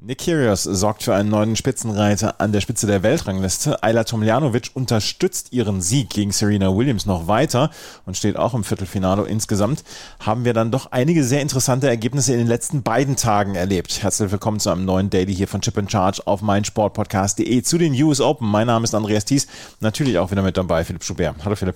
[0.00, 3.82] Nick Kyrgios sorgt für einen neuen Spitzenreiter an der Spitze der Weltrangliste.
[3.82, 7.70] Ayla Tomljanovic unterstützt ihren Sieg gegen Serena Williams noch weiter
[8.06, 9.26] und steht auch im Viertelfinale.
[9.26, 9.82] Insgesamt
[10.20, 14.00] haben wir dann doch einige sehr interessante Ergebnisse in den letzten beiden Tagen erlebt.
[14.00, 18.00] Herzlich willkommen zu einem neuen Daily hier von Chip and Charge auf meinsportpodcast.de zu den
[18.00, 18.48] US Open.
[18.48, 19.48] Mein Name ist Andreas Thies,
[19.80, 21.34] natürlich auch wieder mit dabei Philipp Schubert.
[21.44, 21.74] Hallo Philipp.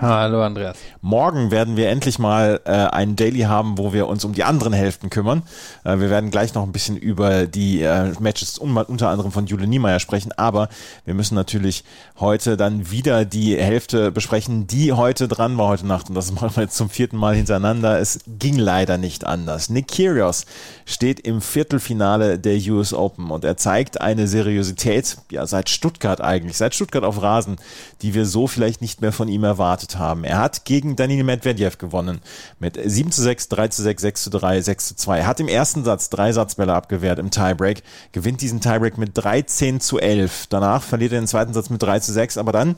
[0.00, 0.78] Hallo Andreas.
[1.02, 4.72] Morgen werden wir endlich mal äh, einen Daily haben, wo wir uns um die anderen
[4.72, 5.42] Hälften kümmern.
[5.84, 9.66] Äh, wir werden gleich noch ein bisschen über die äh, Matches unter anderem von Jule
[9.66, 10.70] Niemeyer sprechen, aber
[11.04, 11.84] wir müssen natürlich
[12.18, 16.56] heute dann wieder die Hälfte besprechen, die heute dran war heute Nacht und das machen
[16.56, 18.00] wir jetzt zum vierten Mal hintereinander.
[18.00, 19.68] Es ging leider nicht anders.
[19.68, 20.46] Nick Kyrgios
[20.86, 26.56] steht im Viertelfinale der US Open und er zeigt eine Seriosität, ja seit Stuttgart eigentlich,
[26.56, 27.58] seit Stuttgart auf Rasen,
[28.00, 30.24] die wir so vielleicht nicht mehr von ihm erwartet erwartet haben.
[30.24, 32.20] Er hat gegen Danil Medvedev gewonnen
[32.58, 35.18] mit 7 zu 6, 3 zu 6, 6 zu 3, 6 zu 2.
[35.18, 39.80] Er hat im ersten Satz drei Satzbälle abgewehrt im Tiebreak, gewinnt diesen Tiebreak mit 13
[39.80, 40.46] zu 11.
[40.48, 42.76] Danach verliert er den zweiten Satz mit 3 zu 6, aber dann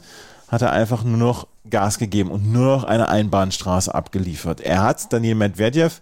[0.48, 4.60] hat er einfach nur noch Gas gegeben und nur noch eine Einbahnstraße abgeliefert.
[4.60, 6.00] Er hat Daniel Medvedev,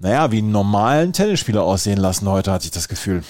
[0.00, 3.22] naja, wie einen normalen Tennisspieler aussehen lassen heute, hatte ich das Gefühl.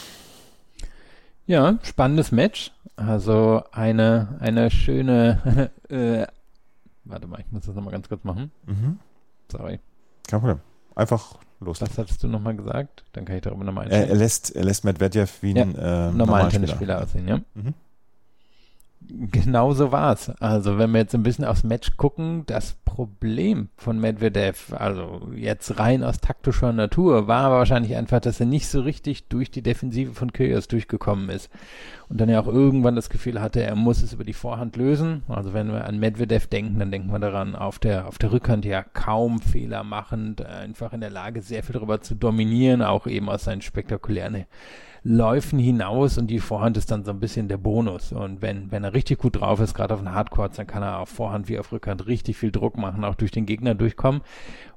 [1.46, 2.72] Ja, spannendes Match.
[2.98, 6.26] Also eine, eine schöne äh,
[7.08, 8.50] Warte mal, ich muss das nochmal ganz kurz machen.
[8.66, 8.98] Mhm.
[9.50, 9.80] Sorry.
[10.26, 10.60] Kein Problem.
[10.94, 11.80] Einfach los.
[11.80, 13.04] Was hattest du nochmal gesagt?
[13.12, 14.08] Dann kann ich darüber nochmal einstellen.
[14.08, 17.40] Er, er, lässt, er lässt Medvedev wie ja, ein äh, normalen Tennisspieler aussehen, ja.
[17.54, 17.74] Mhm.
[19.00, 20.30] Genau so war's.
[20.40, 25.78] Also wenn wir jetzt ein bisschen aufs Match gucken, das Problem von Medvedev, also jetzt
[25.78, 29.62] rein aus taktischer Natur, war aber wahrscheinlich einfach, dass er nicht so richtig durch die
[29.62, 31.48] Defensive von Kyrgios durchgekommen ist.
[32.08, 35.22] Und dann ja auch irgendwann das Gefühl hatte, er muss es über die Vorhand lösen.
[35.28, 38.64] Also wenn wir an Medvedev denken, dann denken wir daran, auf der, auf der Rückhand
[38.64, 43.30] ja kaum Fehler machend, einfach in der Lage, sehr viel darüber zu dominieren, auch eben
[43.30, 44.44] aus seinen spektakulären
[45.02, 48.12] Läufen hinaus und die Vorhand ist dann so ein bisschen der Bonus.
[48.12, 50.98] Und wenn, wenn er richtig gut drauf ist, gerade auf den Hardcourts, dann kann er
[50.98, 54.22] auf Vorhand wie auf Rückhand richtig viel Druck machen, auch durch den Gegner durchkommen.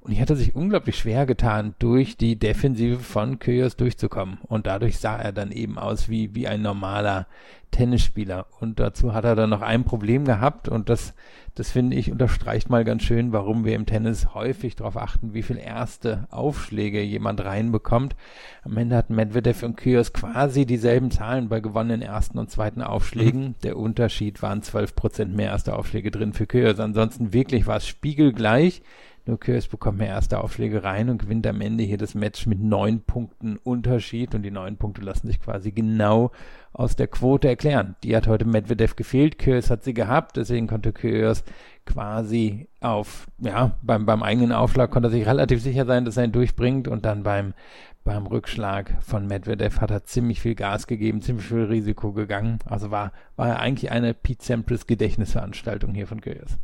[0.01, 4.39] Und ich hatte sich unglaublich schwer getan, durch die Defensive von Kyrgios durchzukommen.
[4.47, 7.27] Und dadurch sah er dann eben aus wie, wie ein normaler
[7.71, 8.47] Tennisspieler.
[8.59, 11.13] Und dazu hat er dann noch ein Problem gehabt und das,
[11.55, 15.43] das finde ich unterstreicht mal ganz schön, warum wir im Tennis häufig darauf achten, wie
[15.43, 18.15] viel erste Aufschläge jemand reinbekommt.
[18.63, 23.49] Am Ende hatten Medvedev und Kyrgios quasi dieselben Zahlen bei gewonnenen ersten und zweiten Aufschlägen.
[23.49, 23.55] Mhm.
[23.63, 26.79] Der Unterschied waren 12 Prozent mehr erste Aufschläge drin für Kyrgios.
[26.79, 28.81] Ansonsten wirklich war es spiegelgleich.
[29.25, 32.59] Nur Kyrgios bekommt mehr erste Aufschläge rein und gewinnt am Ende hier das Match mit
[32.59, 36.31] neun Punkten Unterschied und die neun Punkte lassen sich quasi genau
[36.73, 37.95] aus der Quote erklären.
[38.03, 41.43] Die hat heute Medvedev gefehlt, Kyrgios hat sie gehabt, deswegen konnte Kyrgios
[41.85, 46.23] quasi auf, ja, beim, beim eigenen Aufschlag konnte er sich relativ sicher sein, dass er
[46.23, 47.53] ihn durchbringt und dann beim,
[48.03, 52.57] beim Rückschlag von Medvedev hat er ziemlich viel Gas gegeben, ziemlich viel Risiko gegangen.
[52.65, 56.57] Also war, war eigentlich eine Pete Sampras Gedächtnisveranstaltung hier von Kyrgios.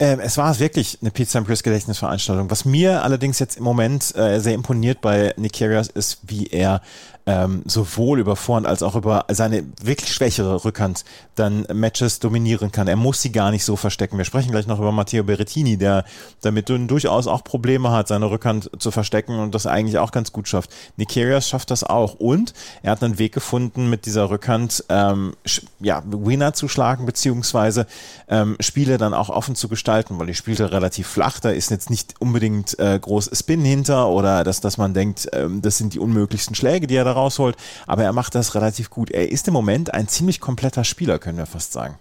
[0.00, 2.50] Ähm, es war wirklich eine Pete Sampras Gedächtnisveranstaltung.
[2.50, 6.82] Was mir allerdings jetzt im Moment äh, sehr imponiert bei Nick Kyrgios ist, wie er
[7.28, 12.88] ähm, sowohl über Vorhand als auch über seine wirklich schwächere Rückhand dann Matches dominieren kann.
[12.88, 14.16] Er muss sie gar nicht so verstecken.
[14.16, 16.06] Wir sprechen gleich noch über Matteo Berrettini, der
[16.40, 20.48] damit durchaus auch Probleme hat, seine Rückhand zu verstecken und das eigentlich auch ganz gut
[20.48, 20.70] schafft.
[20.96, 25.34] Nikirias schafft das auch und er hat einen Weg gefunden, mit dieser Rückhand ähm,
[25.80, 27.86] ja, Winner zu schlagen, beziehungsweise
[28.28, 31.90] ähm, Spiele dann auch offen zu gestalten, weil die spielte relativ flach, da ist jetzt
[31.90, 35.98] nicht unbedingt äh, groß Spin hinter oder dass, dass man denkt, ähm, das sind die
[35.98, 37.56] unmöglichsten Schläge, die er da rausholt,
[37.86, 39.10] aber er macht das relativ gut.
[39.10, 41.98] Er ist im Moment ein ziemlich kompletter Spieler, können wir fast sagen.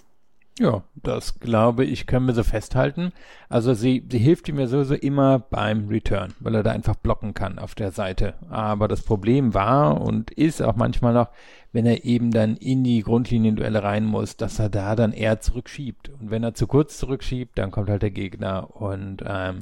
[0.60, 3.12] Ja, das glaube ich, können wir so festhalten.
[3.48, 7.36] Also sie, sie hilft ihm ja sowieso immer beim Return, weil er da einfach blocken
[7.36, 8.34] kann auf der Seite.
[8.50, 11.30] Aber das Problem war und ist auch manchmal noch,
[11.74, 16.10] wenn er eben dann in die Grundlinienduelle rein muss, dass er da dann eher zurückschiebt.
[16.10, 19.62] Und wenn er zu kurz zurückschiebt, dann kommt halt der Gegner und ähm,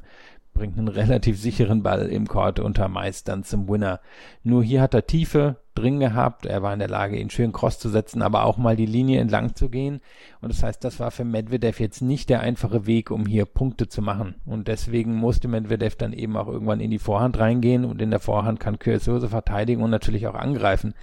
[0.56, 4.00] bringt einen relativ sicheren Ball im Court unter meist dann zum Winner.
[4.42, 6.48] Nur hier hat er Tiefe drin gehabt.
[6.48, 9.20] Er war in der Lage, ihn schön cross zu setzen, aber auch mal die Linie
[9.20, 10.02] entlang zu gehen.
[10.46, 13.88] Und das heißt, das war für Medvedev jetzt nicht der einfache Weg, um hier Punkte
[13.88, 14.36] zu machen.
[14.46, 18.20] Und deswegen musste Medvedev dann eben auch irgendwann in die Vorhand reingehen und in der
[18.20, 20.94] Vorhand kann Kyrgios verteidigen und natürlich auch angreifen.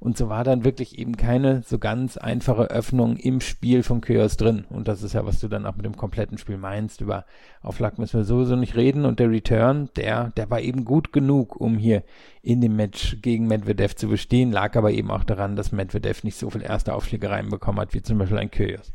[0.00, 4.36] Und so war dann wirklich eben keine so ganz einfache Öffnung im Spiel von Kyrgios
[4.36, 4.66] drin.
[4.68, 7.00] Und das ist ja, was du dann auch mit dem kompletten Spiel meinst.
[7.00, 7.24] Über
[7.62, 9.06] Auflag müssen wir sowieso nicht reden.
[9.06, 12.02] Und der Return, der, der war eben gut genug, um hier
[12.42, 16.36] in dem Match gegen Medvedev zu bestehen, lag aber eben auch daran, dass Medvedev nicht
[16.36, 18.89] so viel erste Aufschläge reinbekommen hat, wie zum Beispiel ein Kyrgios.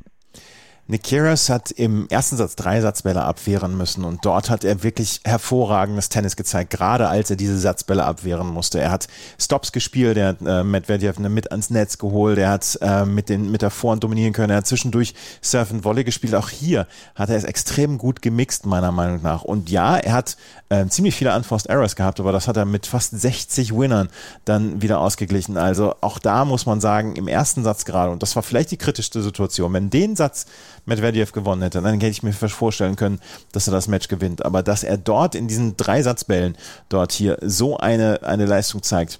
[0.87, 6.09] Kyrgios hat im ersten Satz drei Satzbälle abwehren müssen und dort hat er wirklich hervorragendes
[6.09, 8.79] Tennis gezeigt, gerade als er diese Satzbälle abwehren musste.
[8.79, 9.07] Er hat
[9.39, 13.51] Stops gespielt, er hat äh, Medvedev mit ans Netz geholt, er hat äh, mit, den,
[13.51, 16.35] mit der Vorhand dominieren können, er hat zwischendurch Surf and Volley gespielt.
[16.35, 16.85] Auch hier
[17.15, 19.41] hat er es extrem gut gemixt, meiner Meinung nach.
[19.41, 20.37] Und ja, er hat
[20.69, 24.09] äh, ziemlich viele Unforced Errors gehabt, aber das hat er mit fast 60 Winnern
[24.45, 25.57] dann wieder ausgeglichen.
[25.57, 28.77] Also auch da muss man sagen, im ersten Satz gerade, und das war vielleicht die
[28.77, 30.45] kritischste Situation, wenn den Satz
[30.85, 33.19] Medvedev gewonnen hätte, dann hätte ich mir vorstellen können,
[33.51, 34.45] dass er das Match gewinnt.
[34.45, 36.55] Aber dass er dort in diesen drei Satzbällen
[36.89, 39.19] dort hier so eine, eine Leistung zeigt,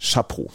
[0.00, 0.50] Chapeau.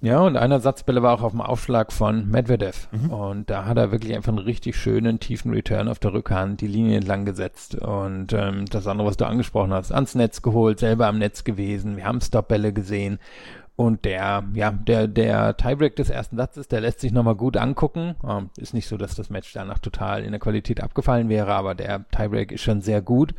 [0.00, 2.88] Ja, und einer Satzbälle war auch auf dem Aufschlag von Medvedev.
[2.92, 3.10] Mhm.
[3.10, 6.68] Und da hat er wirklich einfach einen richtig schönen, tiefen Return auf der Rückhand die
[6.68, 7.74] Linie entlang gesetzt.
[7.74, 11.96] Und ähm, das andere, was du angesprochen hast, ans Netz geholt, selber am Netz gewesen.
[11.96, 13.18] Wir haben Stopbälle gesehen.
[13.78, 18.16] Und der, ja, der, der Tiebreak des ersten Satzes, der lässt sich nochmal gut angucken.
[18.28, 21.76] Ähm, ist nicht so, dass das Match danach total in der Qualität abgefallen wäre, aber
[21.76, 23.36] der Tiebreak ist schon sehr gut.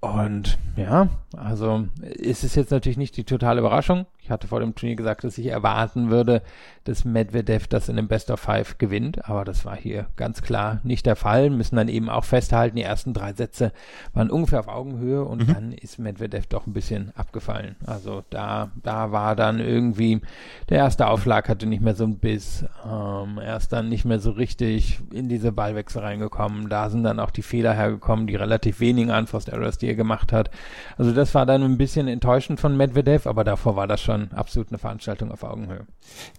[0.00, 4.06] Und ja, also ist es jetzt natürlich nicht die totale Überraschung.
[4.26, 6.42] Ich hatte vor dem Turnier gesagt, dass ich erwarten würde,
[6.82, 10.80] dass Medvedev das in dem Best of Five gewinnt, aber das war hier ganz klar
[10.82, 11.48] nicht der Fall.
[11.48, 13.70] Müssen dann eben auch festhalten, die ersten drei Sätze
[14.14, 15.54] waren ungefähr auf Augenhöhe und mhm.
[15.54, 17.76] dann ist Medvedev doch ein bisschen abgefallen.
[17.86, 20.20] Also da, da war dann irgendwie,
[20.70, 24.18] der erste Aufschlag hatte nicht mehr so ein Biss, ähm, er ist dann nicht mehr
[24.18, 26.68] so richtig in diese Ballwechsel reingekommen.
[26.68, 30.32] Da sind dann auch die Fehler hergekommen, die relativ wenigen Unforced Errors, die er gemacht
[30.32, 30.50] hat.
[30.98, 34.32] Also das war dann ein bisschen enttäuschend von Medvedev, aber davor war das schon schon
[34.32, 35.86] absolut eine Veranstaltung auf Augenhöhe.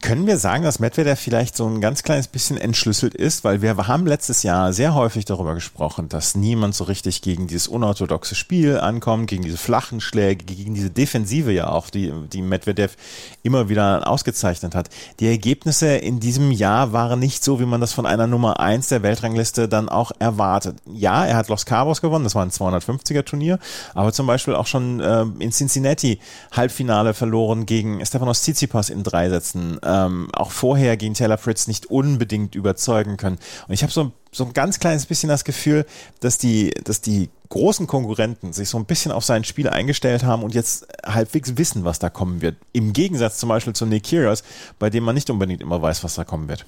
[0.02, 3.44] Können wir sagen, dass Medvedev vielleicht so ein ganz kleines bisschen entschlüsselt ist?
[3.44, 7.68] Weil wir haben letztes Jahr sehr häufig darüber gesprochen, dass niemand so richtig gegen dieses
[7.68, 12.96] unorthodoxe Spiel ankommt, gegen diese flachen Schläge, gegen diese Defensive ja auch, die, die Medvedev
[13.44, 14.90] immer wieder ausgezeichnet hat.
[15.20, 18.88] Die Ergebnisse in diesem Jahr waren nicht so, wie man das von einer Nummer 1
[18.90, 20.78] der Weltrangliste dann auch erwartet.
[20.86, 23.60] Ja, er hat Los Cabos gewonnen, das war ein 250er Turnier,
[23.94, 26.20] aber zum Beispiel auch schon äh, in Cincinnati
[26.52, 31.86] Halbfinale verloren gegen Stefanos Tsitsipas in drei Sätzen, ähm, auch vorher gegen Taylor Fritz nicht
[31.86, 33.38] unbedingt überzeugen können.
[33.68, 35.86] Und ich habe so, so ein ganz kleines bisschen das Gefühl,
[36.20, 40.42] dass die, dass die großen Konkurrenten sich so ein bisschen auf sein Spiel eingestellt haben
[40.42, 42.58] und jetzt halbwegs wissen, was da kommen wird.
[42.74, 44.44] Im Gegensatz zum Beispiel zu Nick Kyrgios,
[44.80, 46.66] bei dem man nicht unbedingt immer weiß, was da kommen wird.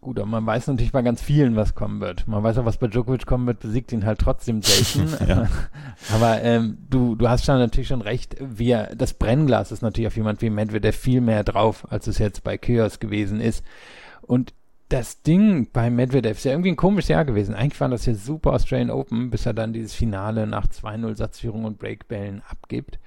[0.00, 2.28] Gut, aber man weiß natürlich bei ganz vielen, was kommen wird.
[2.28, 5.12] Man weiß auch, was bei Djokovic kommen wird, besiegt ihn halt trotzdem selten.
[6.14, 10.16] aber ähm, du, du hast schon natürlich schon recht, wir, das Brennglas ist natürlich auf
[10.16, 13.64] jemand wie Medvedev viel mehr drauf, als es jetzt bei Kyrgios gewesen ist.
[14.22, 14.54] Und
[14.88, 17.54] das Ding bei Medvedev ist ja irgendwie ein komisches Jahr gewesen.
[17.54, 21.64] Eigentlich war das ja super Australian Open, bis er dann dieses Finale nach 2-0 Satzführung
[21.64, 22.98] und Breakbällen abgibt.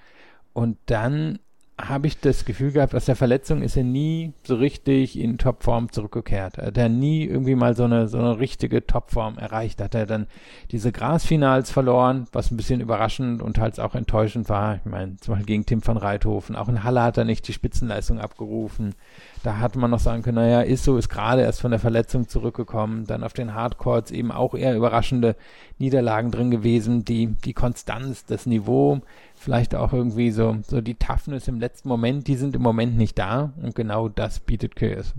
[0.54, 1.40] Und dann
[1.88, 5.92] habe ich das Gefühl gehabt, aus der Verletzung ist er nie so richtig in Topform
[5.92, 6.58] zurückgekehrt.
[6.58, 9.82] Hat er nie irgendwie mal so eine, so eine richtige Topform erreicht.
[9.82, 10.28] Hat er dann
[10.72, 14.76] diese Grasfinals verloren, was ein bisschen überraschend und halt auch enttäuschend war.
[14.76, 16.56] Ich meine, zum Beispiel gegen Tim van Reithofen.
[16.56, 18.96] Auch in Halle hat er nicht die Spitzenleistung abgerufen.
[19.44, 22.28] Da hat man noch sagen können, naja, ist so, ist gerade erst von der Verletzung
[22.28, 23.06] zurückgekommen.
[23.06, 25.36] Dann auf den Hardcourts eben auch eher überraschende
[25.80, 27.06] Niederlagen drin gewesen.
[27.06, 29.02] Die, die Konstanz, das Niveau,
[29.42, 33.18] vielleicht auch irgendwie so, so die Toughness im letzten Moment, die sind im Moment nicht
[33.18, 35.14] da und genau das bietet Kyrgios.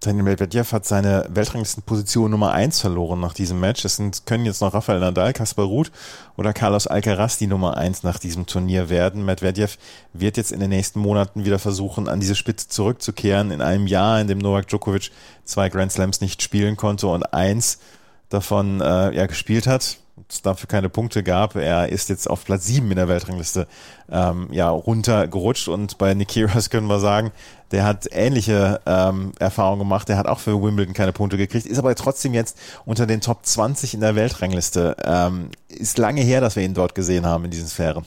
[0.00, 3.84] Daniel Medvedev hat seine Weltranglistenposition Nummer 1 verloren nach diesem Match.
[3.84, 5.90] Es sind, können jetzt noch Rafael Nadal, Kaspar Ruth
[6.36, 9.24] oder Carlos Alcaraz die Nummer 1 nach diesem Turnier werden.
[9.24, 9.76] Medvedev
[10.12, 13.50] wird jetzt in den nächsten Monaten wieder versuchen, an diese Spitze zurückzukehren.
[13.50, 15.10] In einem Jahr, in dem Novak Djokovic
[15.44, 17.80] zwei Grand Slams nicht spielen konnte und eins
[18.28, 21.56] davon äh, ja, gespielt hat es dafür keine Punkte gab.
[21.56, 23.66] Er ist jetzt auf Platz 7 in der Weltrangliste
[24.10, 27.32] ähm, ja, runtergerutscht und bei Nikiras können wir sagen,
[27.70, 30.08] der hat ähnliche ähm, Erfahrungen gemacht.
[30.08, 33.44] Der hat auch für Wimbledon keine Punkte gekriegt, ist aber trotzdem jetzt unter den Top
[33.44, 34.96] 20 in der Weltrangliste.
[35.04, 38.04] Ähm, ist lange her, dass wir ihn dort gesehen haben in diesen Sphären.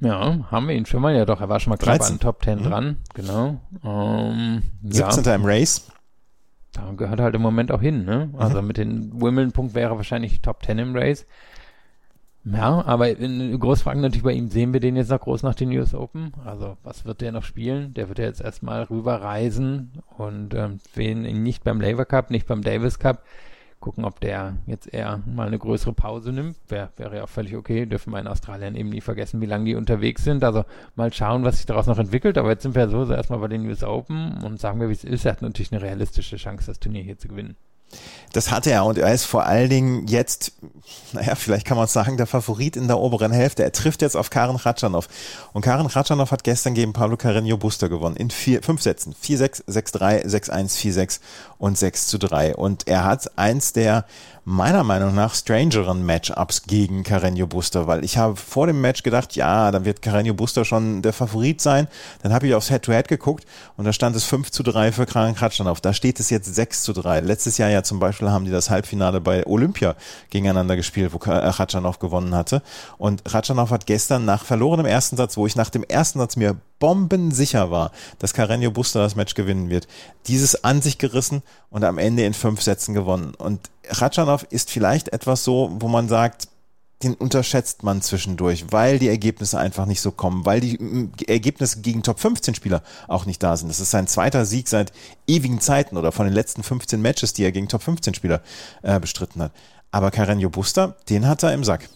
[0.00, 1.14] Ja, haben wir ihn schon mal.
[1.14, 2.62] Ja, doch, er war schon mal knapp an Top 10 mhm.
[2.64, 2.96] dran.
[3.14, 3.56] Genau.
[3.84, 5.24] Ähm, 17.
[5.24, 5.34] Ja.
[5.34, 5.86] im Race.
[6.74, 8.30] Da gehört halt im Moment auch hin, ne?
[8.36, 8.66] Also mhm.
[8.66, 11.26] mit den Wimbledon-Punkt wäre wahrscheinlich Top 10 im Race.
[12.44, 15.70] Ja, aber in Großfragen natürlich bei ihm, sehen wir den jetzt noch groß nach den
[15.78, 16.32] US Open?
[16.44, 17.94] Also was wird der noch spielen?
[17.94, 22.46] Der wird ja jetzt erstmal rüberreisen und ähm, wen ihn nicht beim Labour Cup, nicht
[22.46, 23.24] beim Davis Cup.
[23.84, 26.56] Gucken, ob der jetzt eher mal eine größere Pause nimmt.
[26.68, 27.84] Wär, wäre ja auch völlig okay.
[27.84, 30.42] Dürfen wir in Australien eben nie vergessen, wie lange die unterwegs sind.
[30.42, 30.64] Also
[30.94, 32.38] mal schauen, was sich daraus noch entwickelt.
[32.38, 34.94] Aber jetzt sind wir so, so erstmal bei den US Open und sagen wir, wie
[34.94, 35.26] es ist.
[35.26, 37.58] Er hat natürlich eine realistische Chance, das Turnier hier zu gewinnen.
[38.32, 40.52] Das hat er und er ist vor allen Dingen jetzt,
[41.12, 43.62] naja, vielleicht kann man sagen, der Favorit in der oberen Hälfte.
[43.62, 45.06] Er trifft jetzt auf Karen Ratschanow.
[45.52, 48.16] Und Karen Ratschanow hat gestern gegen Pablo Carreño Buster gewonnen.
[48.16, 49.14] In vier, fünf Sätzen.
[49.14, 51.20] 4-6, 6-3, 6-1, 4-6
[51.58, 52.56] und 6 zu 3.
[52.56, 54.04] Und er hat eins der
[54.44, 59.36] meiner Meinung nach strangeren Matchups gegen Carreño Buster, weil ich habe vor dem Match gedacht,
[59.36, 61.88] ja, dann wird Carreño Buster schon der Favorit sein.
[62.22, 63.46] Dann habe ich aufs Head-to-Head -Head geguckt
[63.76, 65.80] und da stand es 5 zu 3 für Karen Ratschanow.
[65.80, 67.20] Da steht es jetzt 6 zu 3.
[67.20, 69.96] Letztes Jahr ja zum Beispiel haben die das Halbfinale bei Olympia
[70.28, 72.62] gegeneinander gespielt, wo Ratschanow gewonnen hatte.
[72.98, 76.56] Und Ratschanow hat gestern nach verlorenem ersten Satz, wo ich nach dem ersten Satz mir
[76.78, 79.88] bombensicher war, dass Carreño Buster das Match gewinnen wird,
[80.26, 83.34] dieses an sich gerissen und am Ende in fünf Sätzen gewonnen.
[83.34, 86.48] Und Ratschanow ist vielleicht etwas so, wo man sagt,
[87.02, 92.02] den unterschätzt man zwischendurch, weil die Ergebnisse einfach nicht so kommen, weil die Ergebnisse gegen
[92.02, 93.68] Top 15 Spieler auch nicht da sind.
[93.68, 94.92] Das ist sein zweiter Sieg seit
[95.26, 98.40] ewigen Zeiten oder von den letzten 15 Matches, die er gegen Top 15 Spieler
[98.82, 99.52] äh, bestritten hat.
[99.90, 101.88] Aber Carreño Buster, den hat er im Sack.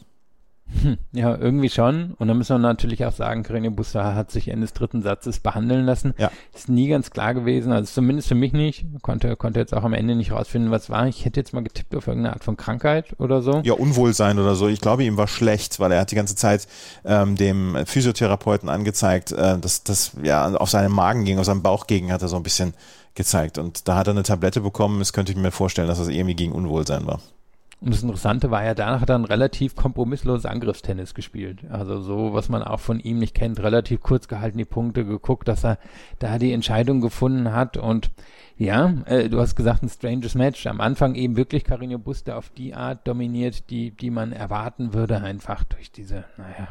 [0.82, 2.14] Hm, ja, irgendwie schon.
[2.18, 5.40] Und dann müssen wir natürlich auch sagen, Carreño Busta hat sich Ende des dritten Satzes
[5.40, 6.14] behandeln lassen.
[6.18, 6.30] Ja.
[6.54, 8.84] Ist nie ganz klar gewesen, also zumindest für mich nicht.
[9.02, 11.06] Konnte, konnte jetzt auch am Ende nicht rausfinden, was war.
[11.08, 13.62] Ich hätte jetzt mal getippt auf irgendeine Art von Krankheit oder so.
[13.64, 14.68] Ja, Unwohlsein oder so.
[14.68, 16.68] Ich glaube, ihm war schlecht, weil er hat die ganze Zeit
[17.04, 21.86] ähm, dem Physiotherapeuten angezeigt, äh, dass das ja auf seinen Magen ging, auf seinen Bauch
[21.86, 22.74] ging, hat er so ein bisschen
[23.14, 23.58] gezeigt.
[23.58, 24.98] Und da hat er eine Tablette bekommen.
[24.98, 27.20] Das könnte ich mir vorstellen, dass das irgendwie gegen Unwohlsein war.
[27.80, 31.60] Und das Interessante war ja, danach hat er ein relativ kompromissloses Angriffstennis gespielt.
[31.70, 35.46] Also so, was man auch von ihm nicht kennt, relativ kurz gehalten die Punkte, geguckt,
[35.46, 35.78] dass er
[36.18, 37.76] da die Entscheidung gefunden hat.
[37.76, 38.10] Und
[38.56, 40.66] ja, äh, du hast gesagt, ein stranges Match.
[40.66, 45.22] Am Anfang eben wirklich Carino Buster auf die Art dominiert, die, die man erwarten würde,
[45.22, 46.68] einfach durch diese, naja,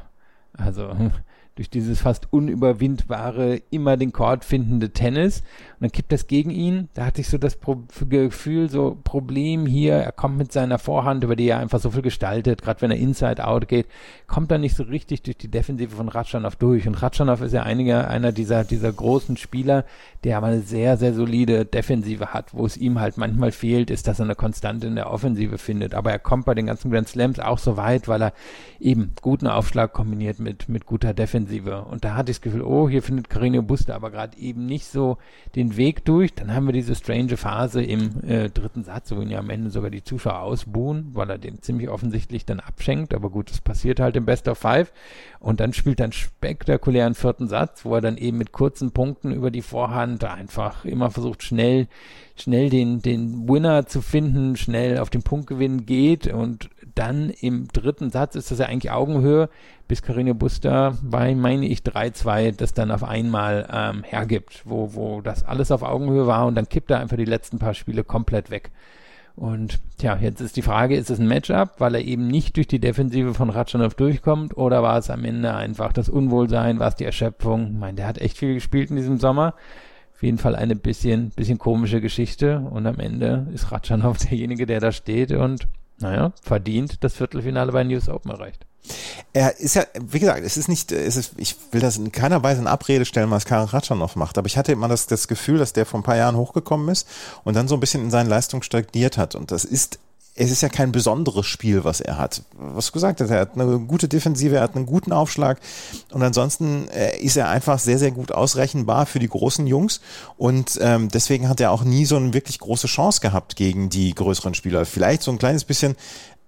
[0.52, 0.94] also
[1.58, 5.44] durch dieses fast unüberwindbare, immer den Chord findende Tennis.
[5.79, 6.89] Und dann kippt das gegen ihn.
[6.93, 11.24] Da hatte ich so das Pro Gefühl, so Problem hier, er kommt mit seiner Vorhand,
[11.24, 13.88] über die er einfach so viel gestaltet, gerade wenn er Inside-Out geht,
[14.25, 16.88] kommt er nicht so richtig durch die Defensive von Ratschanow durch.
[16.88, 19.86] Und Ratschanow ist ja einiger, einer dieser, dieser großen Spieler,
[20.24, 22.53] der aber eine sehr, sehr solide Defensive hat.
[22.53, 25.93] Wo es ihm halt manchmal fehlt, ist, dass er eine Konstante in der Offensive findet.
[25.93, 28.34] Aber er kommt bei den ganzen Grand Slams auch so weit, weil er
[28.79, 31.84] eben guten Aufschlag kombiniert mit, mit guter Defensive.
[31.84, 34.86] Und da hatte ich das Gefühl, oh, hier findet Carino Buster aber gerade eben nicht
[34.86, 35.17] so
[35.55, 36.33] den Weg durch.
[36.33, 39.71] Dann haben wir diese strange Phase im äh, dritten Satz, wo ihn ja am Ende
[39.71, 43.13] sogar die Zuschauer ausbuhen, weil er den ziemlich offensichtlich dann abschenkt.
[43.13, 44.93] Aber gut, das passiert halt im Best of Five.
[45.39, 49.33] Und dann spielt er einen spektakulären vierten Satz, wo er dann eben mit kurzen Punkten
[49.33, 51.88] über die Vorhand einfach immer versucht, schnell,
[52.38, 58.09] schnell den, den Winner zu finden, schnell auf den Punktgewinn geht und dann im dritten
[58.09, 59.50] Satz ist das ja eigentlich Augenhöhe,
[59.88, 65.22] bis Carine Buster bei, meine ich, 3-2 das dann auf einmal ähm, hergibt, wo, wo
[65.22, 68.50] das alles auf Augenhöhe war und dann kippt er einfach die letzten paar Spiele komplett
[68.50, 68.72] weg.
[69.38, 72.67] Und tja, jetzt ist die Frage, ist es ein Matchup, weil er eben nicht durch
[72.67, 76.96] die Defensive von Ratschanow durchkommt oder war es am Ende einfach das Unwohlsein, war es
[76.96, 77.67] die Erschöpfung?
[77.67, 79.53] Ich meine, der hat echt viel gespielt in diesem Sommer.
[80.15, 84.79] Auf jeden Fall eine bisschen, bisschen komische Geschichte und am Ende ist Ratschanow derjenige, der
[84.79, 85.67] da steht und
[86.00, 88.66] naja, verdient das Viertelfinale bei News Open erreicht.
[89.34, 92.44] Er ist ja, wie gesagt, es ist nicht, es ist, ich will das in keiner
[92.44, 95.58] Weise in Abrede stellen, was Karin Ratschanow macht, aber ich hatte immer das, das Gefühl,
[95.58, 97.08] dass der vor ein paar Jahren hochgekommen ist
[97.44, 99.36] und dann so ein bisschen in seinen Leistungen stagniert hat.
[99.36, 100.00] Und das ist
[100.39, 102.44] es ist ja kein besonderes Spiel, was er hat.
[102.53, 105.60] Was du gesagt hast, er hat eine gute Defensive, er hat einen guten Aufschlag
[106.12, 110.00] und ansonsten äh, ist er einfach sehr, sehr gut ausrechenbar für die großen Jungs
[110.38, 114.13] und ähm, deswegen hat er auch nie so eine wirklich große Chance gehabt gegen die
[114.13, 114.86] größeren Spieler.
[114.86, 115.96] Vielleicht so ein kleines bisschen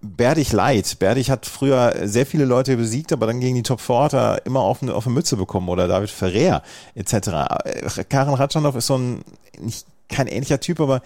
[0.01, 0.98] Berdich leid.
[1.00, 4.46] Berdich hat früher sehr viele Leute besiegt, aber dann gegen die Top 4 hat er
[4.46, 6.63] immer auf eine, auf eine Mütze bekommen oder David Ferrer
[6.96, 7.13] etc.
[7.13, 9.24] Äh, Karen Ratschanow ist so ein,
[9.60, 11.01] nicht kein ähnlicher Typ, aber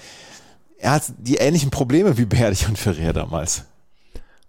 [0.78, 3.64] er hat die ähnlichen Probleme wie Berdich und Ferrer damals.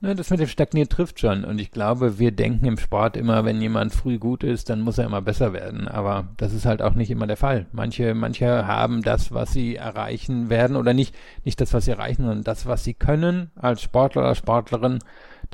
[0.05, 1.47] Ne, das mit dem Stagnieren trifft schon.
[1.47, 4.99] Und ich glaube, wir denken im Sport immer, wenn jemand früh gut ist, dann muss
[4.99, 5.89] er immer besser werden.
[5.89, 7.65] Aber das ist halt auch nicht immer der Fall.
[7.73, 12.25] Manche, manche haben das, was sie erreichen werden, oder nicht, nicht das, was sie erreichen,
[12.25, 14.99] sondern das, was sie können als Sportler oder Sportlerin,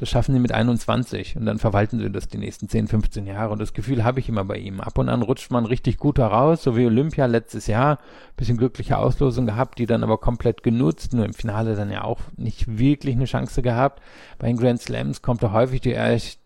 [0.00, 3.52] Das schaffen sie mit 21 und dann verwalten sie das die nächsten 10, 15 Jahre.
[3.52, 4.80] Und das Gefühl habe ich immer bei ihm.
[4.80, 7.98] Ab und an rutscht man richtig gut heraus, so wie Olympia letztes Jahr.
[8.34, 11.12] Bisschen glückliche Auslosung gehabt, die dann aber komplett genutzt.
[11.12, 14.00] Nur im Finale dann ja auch nicht wirklich eine Chance gehabt.
[14.38, 15.94] Bei den Grand Slams kommt er häufig die,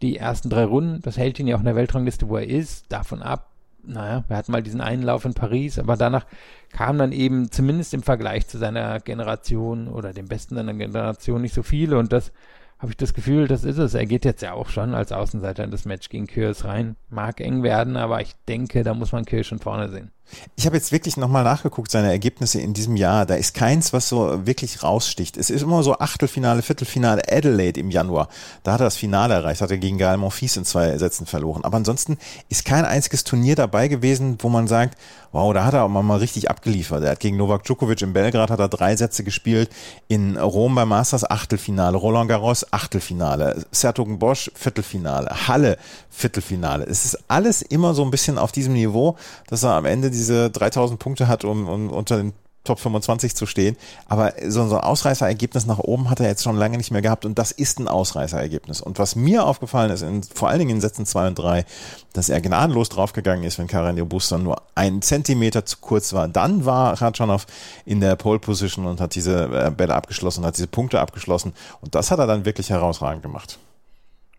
[0.02, 1.00] die ersten drei Runden.
[1.02, 2.90] Das hält ihn ja auch in der Weltrangliste, wo er ist.
[2.90, 3.50] Davon ab
[3.86, 6.26] naja, wir hatten mal diesen Einlauf in Paris, aber danach
[6.72, 11.54] kam dann eben zumindest im Vergleich zu seiner Generation oder dem Besten seiner Generation nicht
[11.54, 12.32] so viele und das
[12.78, 13.94] habe ich das Gefühl, das ist es.
[13.94, 16.96] Er geht jetzt ja auch schon als Außenseiter in das Match gegen Kyrgios rein.
[17.08, 20.10] Mag eng werden, aber ich denke, da muss man Kyrgios schon vorne sehen.
[20.56, 23.26] Ich habe jetzt wirklich nochmal nachgeguckt, seine Ergebnisse in diesem Jahr.
[23.26, 25.36] Da ist keins, was so wirklich raussticht.
[25.36, 28.28] Es ist immer so Achtelfinale, Viertelfinale, Adelaide im Januar.
[28.62, 31.64] Da hat er das Finale erreicht, hat er gegen Gael Monfils in zwei Sätzen verloren.
[31.64, 34.98] Aber ansonsten ist kein einziges Turnier dabei gewesen, wo man sagt,
[35.32, 37.02] wow, da hat er auch mal richtig abgeliefert.
[37.02, 39.68] Er hat gegen Novak Djokovic in Belgrad hat er drei Sätze gespielt.
[40.06, 45.76] In Rom beim Masters Achtelfinale, Roland Garros Achtelfinale, Sertogenbosch Viertelfinale, Halle
[46.08, 46.84] Viertelfinale.
[46.84, 49.16] Es ist alles immer so ein bisschen auf diesem Niveau,
[49.48, 52.32] dass er am Ende diese 3000 Punkte hat, um, um unter den
[52.64, 53.76] Top 25 zu stehen.
[54.08, 57.26] Aber so, so ein Ausreißerergebnis nach oben hat er jetzt schon lange nicht mehr gehabt
[57.26, 58.80] und das ist ein Ausreißerergebnis.
[58.80, 61.66] Und was mir aufgefallen ist, in, vor allen Dingen in Sätzen 2 und 3,
[62.14, 66.26] dass er gnadenlos draufgegangen ist, wenn Karen Buster nur einen Zentimeter zu kurz war.
[66.26, 67.46] Dann war Ratschanow
[67.84, 71.52] in der Pole Position und hat diese äh, Bälle abgeschlossen, hat diese Punkte abgeschlossen
[71.82, 73.58] und das hat er dann wirklich herausragend gemacht.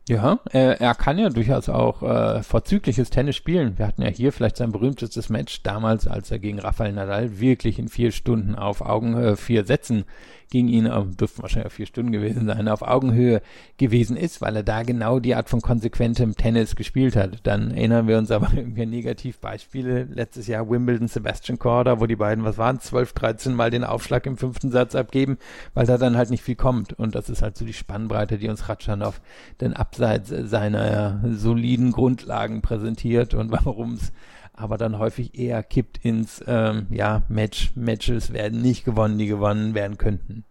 [0.07, 3.79] Ja, er, er kann ja durchaus auch äh, vorzügliches Tennis spielen.
[3.79, 7.79] Wir hatten ja hier vielleicht sein berühmtestes Match damals, als er gegen Rafael Nadal wirklich
[7.79, 10.05] in vier Stunden auf Augenhöhe vier Sätzen
[10.49, 10.85] gegen ihn,
[11.17, 13.41] dürften wahrscheinlich vier Stunden gewesen sein, auf Augenhöhe
[13.77, 17.39] gewesen ist, weil er da genau die Art von konsequentem Tennis gespielt hat.
[17.43, 20.07] Dann erinnern wir uns aber irgendwie Negativbeispiele.
[20.11, 24.25] Letztes Jahr Wimbledon, Sebastian Korda, wo die beiden, was waren, 12, 13 Mal den Aufschlag
[24.25, 25.37] im fünften Satz abgeben,
[25.73, 26.93] weil da dann halt nicht viel kommt.
[26.93, 29.19] Und das ist halt so die Spannbreite, die uns Ratschanow
[29.61, 34.11] denn abseits seiner soliden Grundlagen präsentiert und warum es
[34.55, 37.71] aber dann häufig eher kippt ins ähm, ja, Match.
[37.75, 40.43] Matches werden nicht gewonnen, die gewonnen werden könnten.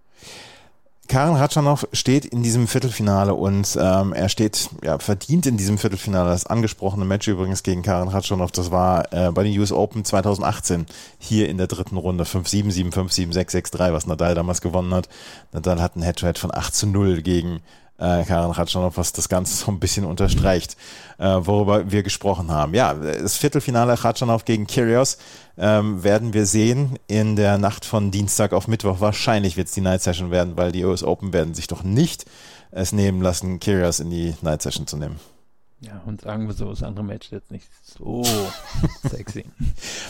[1.07, 6.31] Karen Ratschanow steht in diesem Viertelfinale und ähm, er steht ja verdient in diesem Viertelfinale.
[6.31, 10.87] Das angesprochene Match übrigens gegen Karen Ratschanow, das war äh, bei den US Open 2018
[11.19, 15.11] hier in der dritten Runde 5-7, 7-5, 7-6, 6-3, was Nadal damals gewonnen hat.
[15.53, 17.61] Nadal hat ein Head-to-Head -Head von 8 zu 0 gegen
[17.99, 20.77] äh, Karin Ratschanow, was das Ganze so ein bisschen unterstreicht,
[21.19, 22.75] äh, worüber wir gesprochen haben.
[22.75, 25.19] Ja, das Viertelfinale Ratschanow gegen Kyrgios
[25.57, 29.01] ähm, werden wir sehen in der Nacht von Dienstag auf Mittwoch.
[29.01, 32.25] Wahrscheinlich wird es die Night Session werden, weil die US Open werden sich doch nicht
[32.71, 35.21] es nehmen lassen, Kyrgios in die Night Session zu nehmen.
[35.81, 38.25] Ja, und sagen wir so, das andere Match jetzt nicht so
[39.09, 39.45] sexy.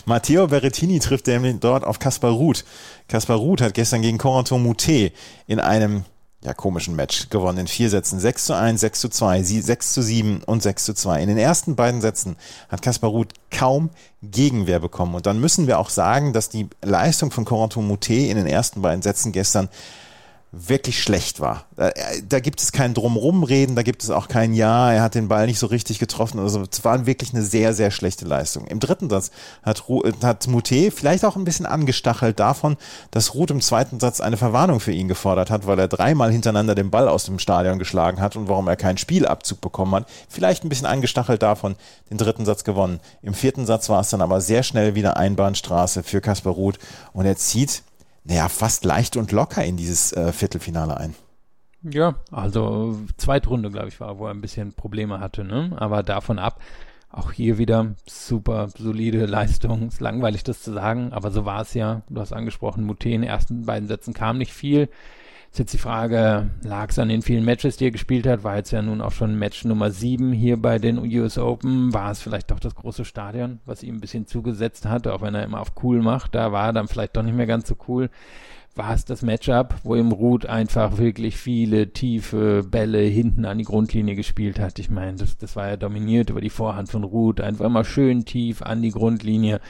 [0.07, 2.65] Matteo Berrettini trifft nämlich dort auf Kaspar Ruth.
[3.09, 5.13] Kaspar Ruth hat gestern gegen Corentin Moutet
[5.47, 6.05] in einem
[6.45, 8.21] ja, komischen Match gewonnen in vier Sätzen.
[8.21, 11.23] 6 zu 1, 6 zu 2, 6 zu 7 und 6 zu 2.
[11.23, 12.37] In den ersten beiden Sätzen
[12.69, 13.91] hat Kaspar Ruth kaum
[14.23, 15.15] Gegenwehr bekommen.
[15.15, 18.83] Und dann müssen wir auch sagen, dass die Leistung von Corentin Moutet in den ersten
[18.83, 19.69] beiden Sätzen gestern
[20.57, 21.67] wirklich schlecht war.
[21.77, 21.91] Da,
[22.29, 25.47] da, gibt es kein Drumrumreden, da gibt es auch kein Ja, er hat den Ball
[25.47, 26.39] nicht so richtig getroffen.
[26.39, 28.67] Also es war wirklich eine sehr, sehr schlechte Leistung.
[28.67, 29.31] Im dritten Satz
[29.63, 29.85] hat,
[30.23, 32.77] hat Mute vielleicht auch ein bisschen angestachelt davon,
[33.11, 36.75] dass Ruth im zweiten Satz eine Verwarnung für ihn gefordert hat, weil er dreimal hintereinander
[36.75, 40.09] den Ball aus dem Stadion geschlagen hat und warum er keinen Spielabzug bekommen hat.
[40.29, 41.77] Vielleicht ein bisschen angestachelt davon,
[42.11, 43.01] den dritten Satz gewonnen.
[43.23, 46.79] Im vierten Satz war es dann aber sehr schnell wieder Einbahnstraße für Kasper Ruth
[47.13, 47.83] und er zieht
[48.25, 51.15] naja, fast leicht und locker in dieses äh, Viertelfinale ein.
[51.83, 55.73] Ja, also Zweitrunde, glaube ich, war, wo er ein bisschen Probleme hatte, ne?
[55.77, 56.61] Aber davon ab,
[57.11, 59.89] auch hier wieder super solide Leistung.
[59.89, 62.03] Ist langweilig, das zu sagen, aber so war es ja.
[62.09, 64.89] Du hast angesprochen, Mute in den ersten beiden Sätzen kam nicht viel.
[65.55, 68.43] Ist jetzt die Frage, lag es an den vielen Matches, die er gespielt hat?
[68.43, 71.95] War jetzt ja nun auch schon Match Nummer 7 hier bei den US Open.
[71.95, 75.37] War es vielleicht doch das große Stadion, was ihm ein bisschen zugesetzt hat, auch wenn
[75.37, 76.35] er immer auf cool macht.
[76.35, 78.11] Da war er dann vielleicht doch nicht mehr ganz so cool.
[78.75, 83.65] War es das Matchup, wo ihm Ruth einfach wirklich viele tiefe Bälle hinten an die
[83.65, 84.81] Grundlinie gespielt hat?
[84.81, 87.41] Ich meine, das, das war ja dominiert über die Vorhand von Ruth.
[87.41, 89.61] Einfach immer schön tief an die Grundlinie.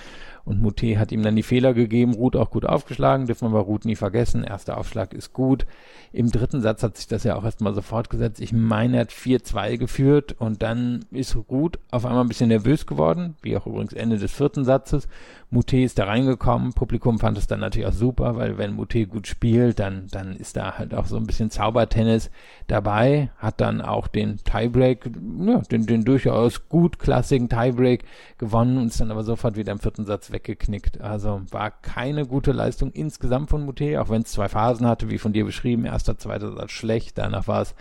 [0.44, 3.64] Und Mute hat ihm dann die Fehler gegeben, Ruth auch gut aufgeschlagen, dürfen wir bei
[3.64, 4.44] Ruth nie vergessen.
[4.44, 5.66] Erster Aufschlag ist gut.
[6.12, 8.40] Im dritten Satz hat sich das ja auch erstmal so fortgesetzt.
[8.40, 12.86] Ich meine, er hat 4-2 geführt und dann ist Ruth auf einmal ein bisschen nervös
[12.86, 15.08] geworden, wie auch übrigens Ende des vierten Satzes.
[15.50, 19.26] Mute ist da reingekommen, Publikum fand es dann natürlich auch super, weil wenn Mute gut
[19.26, 22.30] spielt, dann, dann ist da halt auch so ein bisschen Zaubertennis
[22.66, 25.10] dabei, hat dann auch den Tiebreak,
[25.46, 28.04] ja, den, den durchaus gut klassischen Tiebreak
[28.36, 31.00] gewonnen und ist dann aber sofort wieder im vierten Satz weggeknickt.
[31.00, 35.18] Also war keine gute Leistung insgesamt von Mute, auch wenn es zwei Phasen hatte, wie
[35.18, 37.74] von dir beschrieben, erster, zweiter Satz schlecht, danach war es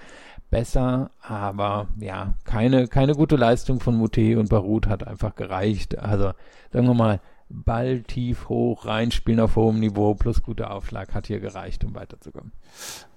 [0.50, 5.98] besser, aber ja, keine, keine gute Leistung von Mute und Barut hat einfach gereicht.
[5.98, 6.34] Also
[6.72, 11.40] sagen wir mal, Ball tief hoch reinspielen auf hohem Niveau plus guter Aufschlag hat hier
[11.40, 12.52] gereicht, um weiterzukommen.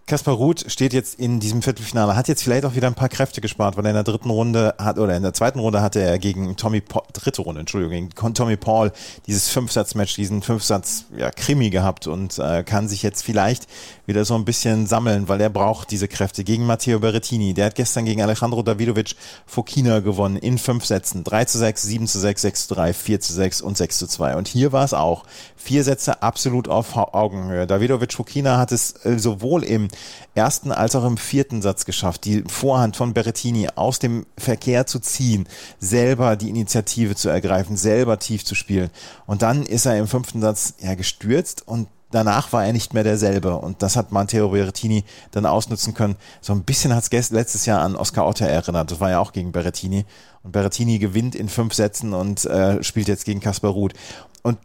[0.08, 3.40] Kaspar Ruth steht jetzt in diesem Viertelfinale, hat jetzt vielleicht auch wieder ein paar Kräfte
[3.40, 6.20] gespart, weil er in der dritten Runde hat, oder in der zweiten Runde hatte er
[6.20, 8.92] gegen Tommy, Paul, dritte Runde, Entschuldigung, gegen Tommy Paul
[9.26, 13.66] dieses Fünfsatz-Match, diesen Fünfsatz, ja, gehabt und äh, kann sich jetzt vielleicht
[14.06, 17.52] wieder so ein bisschen sammeln, weil er braucht diese Kräfte gegen Matteo Berrettini.
[17.52, 21.24] Der hat gestern gegen Alejandro Davidovic Fokina gewonnen in fünf Sätzen.
[21.24, 24.06] 3 zu 6, 7 zu 6, 6 zu 3, 4 zu 6 und 6 zu
[24.06, 24.36] 2.
[24.36, 25.24] Und hier war es auch.
[25.56, 27.66] Vier Sätze absolut auf Augenhöhe.
[27.66, 29.88] Davidovic Fokina hat es äh, sowohl im
[30.34, 34.98] ersten als auch im vierten Satz geschafft, die Vorhand von Berrettini aus dem Verkehr zu
[34.98, 38.90] ziehen, selber die Initiative zu ergreifen, selber tief zu spielen.
[39.26, 43.04] Und dann ist er im fünften Satz ja gestürzt und danach war er nicht mehr
[43.04, 43.56] derselbe.
[43.56, 46.16] Und das hat Matteo Berrettini dann ausnutzen können.
[46.40, 48.90] So ein bisschen hat es letztes Jahr an Oscar Otter erinnert.
[48.90, 50.04] Das war ja auch gegen Berrettini.
[50.42, 53.94] Und Berrettini gewinnt in fünf Sätzen und äh, spielt jetzt gegen Kaspar Ruth.
[54.42, 54.58] Und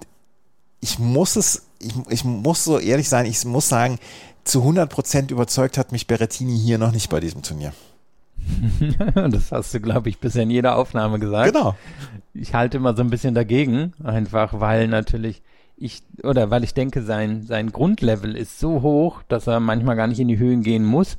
[0.79, 3.99] ich muss es, ich, ich muss so ehrlich sein, ich muss sagen,
[4.43, 7.73] zu 100 Prozent überzeugt hat mich Berrettini hier noch nicht bei diesem Turnier.
[9.15, 11.53] das hast du, glaube ich, bisher in jeder Aufnahme gesagt.
[11.53, 11.75] Genau.
[12.33, 15.41] Ich halte immer so ein bisschen dagegen, einfach weil natürlich
[15.81, 20.07] ich, oder weil ich denke, sein, sein Grundlevel ist so hoch, dass er manchmal gar
[20.07, 21.17] nicht in die Höhen gehen muss,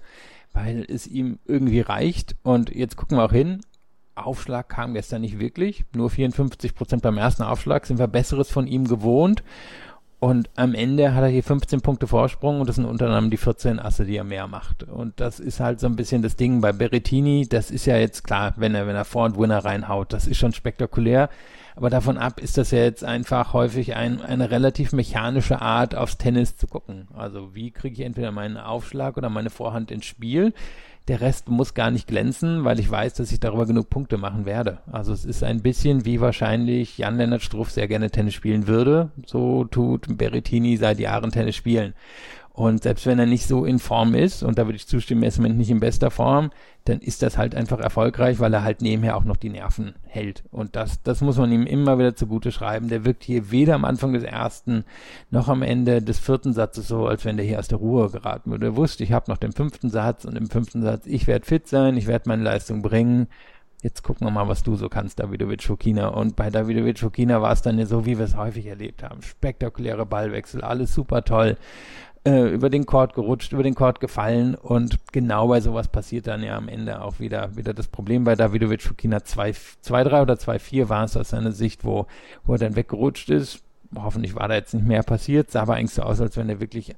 [0.53, 2.37] weil es ihm irgendwie reicht.
[2.43, 3.61] Und jetzt gucken wir auch hin.
[4.15, 5.85] Aufschlag kam gestern nicht wirklich.
[5.95, 9.43] Nur 54 Prozent beim ersten Aufschlag sind wir Besseres von ihm gewohnt.
[10.23, 13.37] Und am Ende hat er hier 15 Punkte Vorsprung und das sind unter anderem die
[13.37, 14.85] 14 Asse, die er mehr macht.
[14.85, 17.49] Und das ist halt so ein bisschen das Ding bei Berrettini.
[17.49, 20.13] Das ist ja jetzt klar, wenn er, wenn er Vor- und Winner reinhaut.
[20.13, 21.29] Das ist schon spektakulär.
[21.75, 26.19] Aber davon ab ist das ja jetzt einfach häufig ein, eine relativ mechanische Art, aufs
[26.19, 27.09] Tennis zu gucken.
[27.17, 30.55] Also wie kriege ich entweder meinen Aufschlag oder meine Vorhand ins Spiel?
[31.09, 34.47] Der Rest muss gar nicht glänzen, weil ich weiß, dass ich darüber genug Punkte machen
[34.47, 34.79] werde.
[34.91, 39.11] Also es ist ein bisschen wie wahrscheinlich Jan-Lennart Struff sehr gerne Tennis spielen würde.
[39.27, 41.95] So tut Berrettini seit Jahren Tennis spielen.
[42.55, 45.29] Und selbst wenn er nicht so in Form ist, und da würde ich zustimmen, er
[45.29, 46.51] ist im Moment nicht in bester Form,
[46.85, 50.45] dann ist das halt einfach erfolgreich, weil er halt nebenher auch noch die Nerven hält.
[50.51, 52.89] Und das, das muss man ihm immer wieder zugute schreiben.
[52.89, 54.85] Der wirkt hier weder am Anfang des ersten
[55.31, 58.51] noch am Ende des vierten Satzes so, als wenn der hier aus der Ruhe geraten
[58.51, 58.67] würde.
[58.67, 61.69] Er wusste, ich habe noch den fünften Satz und im fünften Satz, ich werde fit
[61.69, 63.29] sein, ich werde meine Leistung bringen.
[63.83, 66.09] Jetzt gucken wir mal, was du so kannst, Davidovic Fokina.
[66.09, 69.23] Und bei Davidovic Fokina war es dann ja so, wie wir es häufig erlebt haben.
[69.23, 71.57] Spektakuläre Ballwechsel, alles super toll
[72.25, 76.43] äh, über den Court gerutscht, über den Court gefallen und genau bei sowas passiert dann
[76.43, 81.05] ja am Ende auch wieder, wieder das Problem bei Davidovic Fukina 2-3 oder 2-4 war
[81.05, 82.07] es aus seiner Sicht, wo,
[82.45, 83.63] wo er dann weggerutscht ist.
[83.97, 86.61] Hoffentlich war da jetzt nicht mehr passiert, sah aber eigentlich so aus, als wenn er
[86.61, 86.95] wirklich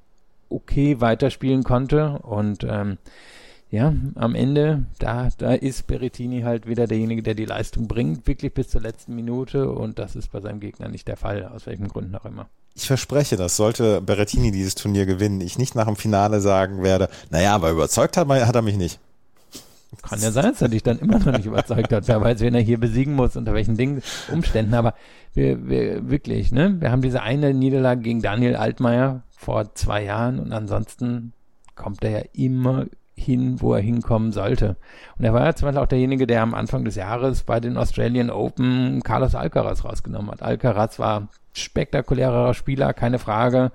[0.49, 2.99] okay weiterspielen konnte und ähm,
[3.71, 8.55] ja, am Ende, da, da ist Berettini halt wieder derjenige, der die Leistung bringt, wirklich
[8.55, 11.89] bis zur letzten Minute und das ist bei seinem Gegner nicht der Fall, aus welchem
[11.89, 12.49] Grund auch immer.
[12.75, 17.09] Ich verspreche, dass sollte Berettini dieses Turnier gewinnen, ich nicht nach dem Finale sagen werde,
[17.31, 18.99] naja, aber überzeugt hat, hat er mich nicht.
[20.03, 22.09] Kann ja sein, dass er dich dann immer noch nicht überzeugt hat.
[22.09, 24.75] Wer weiß, wen er hier besiegen muss, unter welchen Dingen, Umständen.
[24.75, 24.95] Aber
[25.35, 26.81] wir, wir wirklich, ne?
[26.81, 31.33] Wir haben diese eine Niederlage gegen Daniel Altmaier vor zwei Jahren und ansonsten
[31.75, 34.77] kommt er ja immer hin, wo er hinkommen sollte.
[35.19, 37.77] Und er war ja zum Beispiel auch derjenige, der am Anfang des Jahres bei den
[37.77, 40.43] Australian Open Carlos Alcaraz rausgenommen hat.
[40.43, 43.73] Alcaraz war spektakulärer Spieler, keine Frage.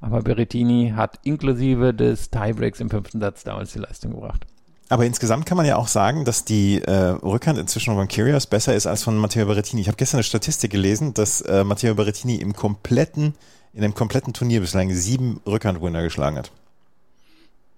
[0.00, 4.46] Aber Berrettini hat inklusive des Tiebreaks im fünften Satz damals die Leistung gebracht.
[4.90, 8.74] Aber insgesamt kann man ja auch sagen, dass die äh, Rückhand inzwischen von Kyrgios besser
[8.74, 9.82] ist als von Matteo Berrettini.
[9.82, 13.34] Ich habe gestern eine Statistik gelesen, dass äh, Matteo Berrettini im kompletten,
[13.74, 16.52] in einem kompletten Turnier bislang sieben Rückhandwinner geschlagen hat.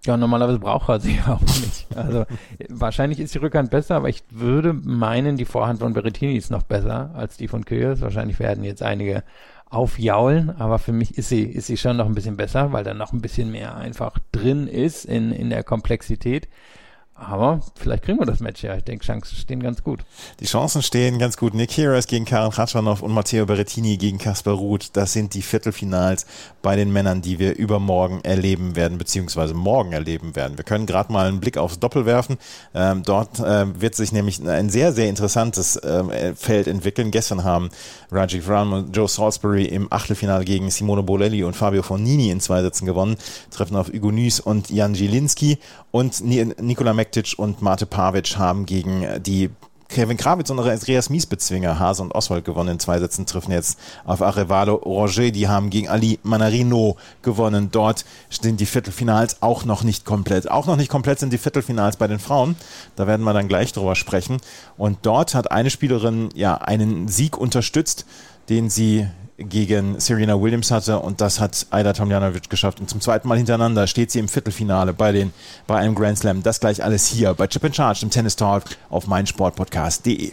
[0.07, 1.87] Ja, normalerweise braucht er sie auch nicht.
[1.95, 2.25] Also
[2.69, 6.63] wahrscheinlich ist die Rückhand besser, aber ich würde meinen, die Vorhand von Berrettini ist noch
[6.63, 8.01] besser als die von Kyrgios.
[8.01, 9.23] Wahrscheinlich werden jetzt einige
[9.69, 12.93] aufjaulen, aber für mich ist sie, ist sie schon noch ein bisschen besser, weil da
[12.93, 16.49] noch ein bisschen mehr einfach drin ist in, in der Komplexität.
[17.21, 18.75] Aber vielleicht kriegen wir das Match ja.
[18.77, 20.01] Ich denke, Chancen stehen ganz gut.
[20.41, 21.53] Die Chancen stehen ganz gut.
[21.53, 24.91] Nick Heroes gegen Karen Khatschanov und Matteo Berrettini gegen Kaspar Ruth.
[24.95, 26.25] Das sind die Viertelfinals
[26.63, 30.57] bei den Männern, die wir übermorgen erleben werden, beziehungsweise morgen erleben werden.
[30.57, 32.39] Wir können gerade mal einen Blick aufs Doppel werfen.
[32.75, 37.11] Ähm, dort äh, wird sich nämlich ein sehr, sehr interessantes äh, Feld entwickeln.
[37.11, 37.69] Gestern haben
[38.11, 42.63] Rajiv Ram und Joe Salisbury im Achtelfinale gegen Simone Bolelli und Fabio Fornini in zwei
[42.63, 43.17] Sätzen gewonnen.
[43.51, 45.59] Treffen auf Hugo Nys und Jan Zielinski
[45.91, 49.51] und Nikola Mektic und Mate Pavic haben gegen die
[49.89, 54.23] Kevin Krawitz und Andreas Miesbezwinger, Hase und Oswald gewonnen in zwei Sätzen, treffen jetzt auf
[54.23, 55.33] Arevalo Roger.
[55.33, 57.71] Die haben gegen Ali Manarino gewonnen.
[57.73, 60.49] Dort sind die Viertelfinals auch noch nicht komplett.
[60.49, 62.55] Auch noch nicht komplett sind die Viertelfinals bei den Frauen.
[62.95, 64.37] Da werden wir dann gleich drüber sprechen.
[64.79, 68.07] Und dort hat eine Spielerin ja einen Sieg unterstützt,
[68.49, 69.09] den sie
[69.41, 72.81] gegen Serena Williams hatte und das hat Aida Tomljanovic geschafft.
[72.81, 75.33] Und zum zweiten Mal hintereinander steht sie im Viertelfinale bei, den,
[75.67, 76.43] bei einem Grand Slam.
[76.43, 80.33] Das gleich alles hier bei Chip in Charge, im Tennis Talk auf meinsportpodcast.de.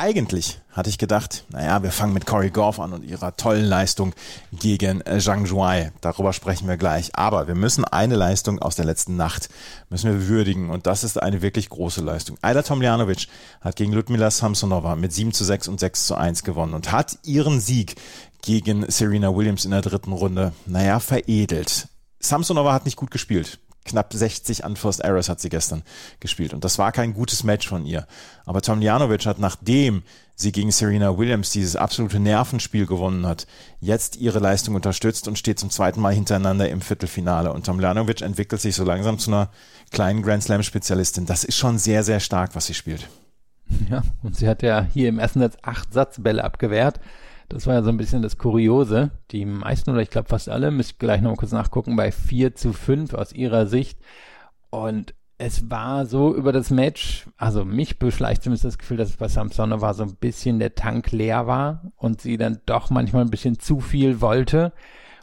[0.00, 4.14] Eigentlich hatte ich gedacht, naja, wir fangen mit Corey Goff an und ihrer tollen Leistung
[4.52, 5.90] gegen äh, Zhang Zhuai.
[6.00, 7.16] Darüber sprechen wir gleich.
[7.16, 9.48] Aber wir müssen eine Leistung aus der letzten Nacht
[9.90, 12.38] müssen wir würdigen und das ist eine wirklich große Leistung.
[12.42, 13.26] Ayla Tomljanovic
[13.60, 17.18] hat gegen Ludmila Samsonova mit 7 zu 6 und 6 zu 1 gewonnen und hat
[17.24, 17.96] ihren Sieg
[18.40, 21.88] gegen Serena Williams in der dritten Runde, naja, veredelt.
[22.20, 23.58] Samsonova hat nicht gut gespielt
[23.88, 25.82] knapp 60 Unforced Errors hat sie gestern
[26.20, 26.54] gespielt.
[26.54, 28.06] Und das war kein gutes Match von ihr.
[28.44, 30.02] Aber Tomljanovic hat, nachdem
[30.34, 33.46] sie gegen Serena Williams dieses absolute Nervenspiel gewonnen hat,
[33.80, 37.52] jetzt ihre Leistung unterstützt und steht zum zweiten Mal hintereinander im Viertelfinale.
[37.52, 39.50] Und Tomljanovic entwickelt sich so langsam zu einer
[39.90, 41.26] kleinen Grand Slam Spezialistin.
[41.26, 43.08] Das ist schon sehr, sehr stark, was sie spielt.
[43.90, 47.00] Ja, und sie hat ja hier im ersten Satz acht Satzbälle abgewehrt.
[47.48, 49.10] Das war ja so ein bisschen das Kuriose.
[49.30, 52.12] Die meisten oder ich glaube fast alle, müsst ihr gleich noch mal kurz nachgucken, bei
[52.12, 53.98] 4 zu 5 aus ihrer Sicht.
[54.70, 59.16] Und es war so über das Match, also mich beschleicht zumindest das Gefühl, dass es
[59.16, 63.22] bei Samsonov war so ein bisschen der Tank leer war und sie dann doch manchmal
[63.22, 64.72] ein bisschen zu viel wollte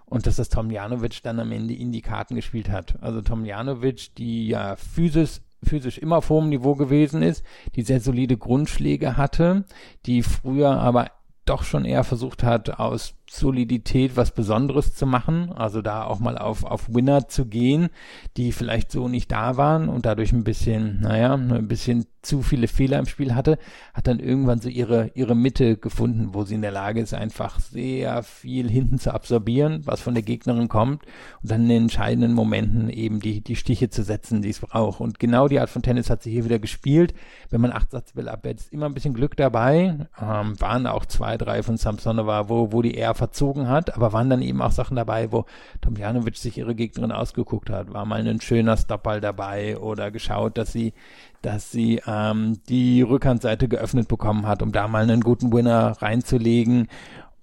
[0.06, 2.96] und dass das Tomjanovic dann am Ende in die Karten gespielt hat.
[3.02, 7.44] Also Tomjanovic, die ja physisch physisch immer auf hohem Niveau gewesen ist,
[7.76, 9.66] die sehr solide Grundschläge hatte,
[10.06, 11.10] die früher aber
[11.46, 16.38] doch schon eher versucht hat, aus Solidität was Besonderes zu machen, also da auch mal
[16.38, 17.90] auf, auf Winner zu gehen,
[18.38, 22.68] die vielleicht so nicht da waren und dadurch ein bisschen, naja, ein bisschen zu viele
[22.68, 23.58] Fehler im Spiel hatte,
[23.94, 27.60] hat dann irgendwann so ihre, ihre Mitte gefunden, wo sie in der Lage ist, einfach
[27.60, 31.04] sehr viel hinten zu absorbieren, was von der Gegnerin kommt
[31.42, 35.02] und dann in den entscheidenden Momenten eben die, die Stiche zu setzen, die es braucht.
[35.02, 37.14] Und genau die Art von Tennis hat sie hier wieder gespielt.
[37.50, 40.08] Wenn man acht Satzbälle abwehrt, ist immer ein bisschen Glück dabei.
[40.20, 44.30] Ähm, waren auch zwei, drei von Samsonova, wo, wo die eher verzogen hat, aber waren
[44.30, 45.46] dann eben auch Sachen dabei, wo
[45.82, 47.94] Tomjanovic sich ihre Gegnerin ausgeguckt hat.
[47.94, 50.94] War mal ein schöner Stoppball dabei oder geschaut, dass sie
[51.46, 56.88] dass sie ähm, die Rückhandseite geöffnet bekommen hat, um da mal einen guten Winner reinzulegen.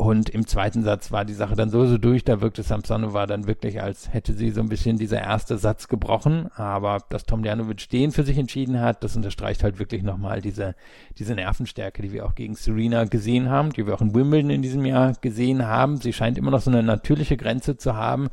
[0.03, 3.47] Und im zweiten Satz war die Sache dann so, so durch, da wirkte Samsonova dann
[3.47, 6.51] wirklich, als hätte sie so ein bisschen dieser erste Satz gebrochen.
[6.57, 10.75] Aber dass Tom Tomljanovic den für sich entschieden hat, das unterstreicht halt wirklich nochmal diese,
[11.19, 14.61] diese Nervenstärke, die wir auch gegen Serena gesehen haben, die wir auch in Wimbledon in
[14.63, 15.99] diesem Jahr gesehen haben.
[15.99, 18.27] Sie scheint immer noch so eine natürliche Grenze zu haben,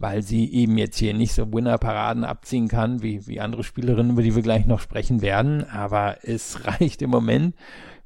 [0.00, 4.22] weil sie eben jetzt hier nicht so Winner-Paraden abziehen kann, wie, wie andere Spielerinnen, über
[4.22, 5.70] die wir gleich noch sprechen werden.
[5.70, 7.54] Aber es reicht im Moment,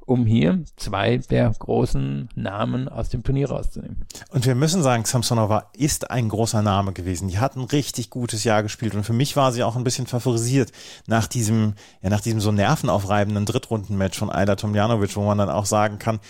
[0.07, 4.07] um hier zwei der großen Namen aus dem Turnier rauszunehmen.
[4.31, 7.29] Und wir müssen sagen, Samsonova ist ein großer Name gewesen.
[7.29, 10.07] Die hat ein richtig gutes Jahr gespielt und für mich war sie auch ein bisschen
[10.07, 10.71] favorisiert
[11.07, 15.67] nach diesem, ja, nach diesem so nervenaufreibenden Drittrundenmatch von Aida Tomljanovic, wo man dann auch
[15.67, 16.21] sagen kann,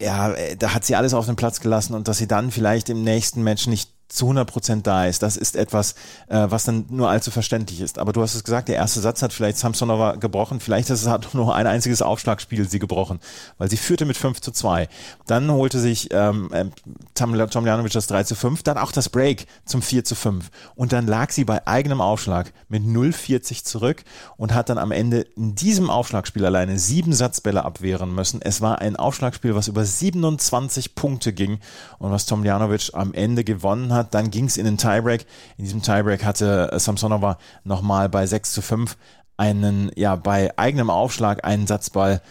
[0.00, 3.02] ja, da hat sie alles auf den Platz gelassen und dass sie dann vielleicht im
[3.02, 5.22] nächsten Match nicht zu 100 Prozent da ist.
[5.22, 5.94] Das ist etwas,
[6.28, 7.98] äh, was dann nur allzu verständlich ist.
[7.98, 10.60] Aber du hast es gesagt, der erste Satz hat vielleicht Samsonova gebrochen.
[10.60, 13.20] Vielleicht ist es hat nur ein einziges Aufschlagspiel sie gebrochen,
[13.58, 14.88] weil sie führte mit 5 zu 2.
[15.26, 16.66] Dann holte sich ähm, äh,
[17.14, 20.50] Tomljanovic das 3 zu 5, dann auch das Break zum 4 zu 5.
[20.76, 24.04] Und dann lag sie bei eigenem Aufschlag mit 0,40 zurück
[24.36, 28.40] und hat dann am Ende in diesem Aufschlagspiel alleine sieben Satzbälle abwehren müssen.
[28.40, 31.58] Es war ein Aufschlagspiel, was über 27 Punkte ging
[31.98, 34.14] und was Tomljanovic am Ende gewonnen hat hat.
[34.14, 35.26] Dann ging es in den Tiebreak.
[35.56, 38.96] In diesem Tiebreak hatte äh, Samsonova nochmal bei 6 zu 5
[39.36, 42.22] einen, ja, bei eigenem Aufschlag einen Satzball.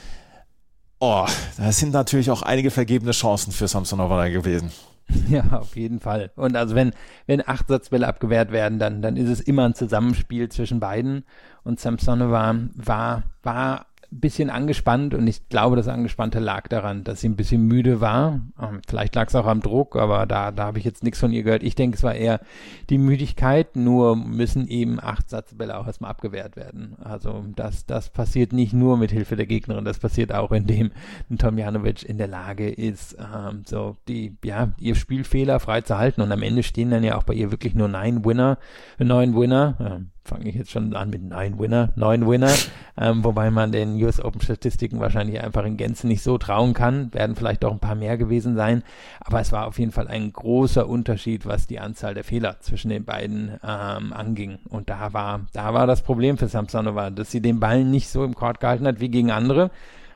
[1.00, 4.72] Oh, da sind natürlich auch einige vergebene Chancen für Samsonova da gewesen.
[5.30, 6.32] Ja, auf jeden Fall.
[6.36, 6.92] Und also wenn,
[7.28, 11.26] wenn acht Satzbälle abgewehrt werden, dann, dann ist es immer ein Zusammenspiel zwischen beiden.
[11.64, 13.86] Und Samsonova war, war
[14.20, 18.42] bisschen angespannt und ich glaube, das Angespannte lag daran, dass sie ein bisschen müde war.
[18.62, 21.32] Ähm, vielleicht lag es auch am Druck, aber da, da habe ich jetzt nichts von
[21.32, 21.64] ihr gehört.
[21.64, 22.40] Ich denke, es war eher
[22.90, 26.96] die Müdigkeit, nur müssen eben acht Satzbälle auch erstmal abgewehrt werden.
[27.04, 30.92] Also das, das passiert nicht nur mit Hilfe der Gegnerin, das passiert auch, indem
[31.30, 36.22] ein Tomjanovic in der Lage ist, ähm, so die, ja, ihr Spielfehler frei zu halten
[36.22, 38.58] und am Ende stehen dann ja auch bei ihr wirklich nur neun Winner,
[39.00, 42.52] neun Winner, ähm, fange ich jetzt schon an mit neun Winner, neun Winner,
[42.98, 47.14] ähm, wobei man den US Open Statistiken wahrscheinlich einfach in Gänze nicht so trauen kann,
[47.14, 48.84] werden vielleicht auch ein paar mehr gewesen sein,
[49.20, 52.90] aber es war auf jeden Fall ein großer Unterschied, was die Anzahl der Fehler zwischen
[52.90, 54.58] den beiden ähm, anging.
[54.70, 58.24] Und da war, da war das Problem für Samsonova, dass sie den Ball nicht so
[58.24, 59.70] im Court gehalten hat wie gegen andere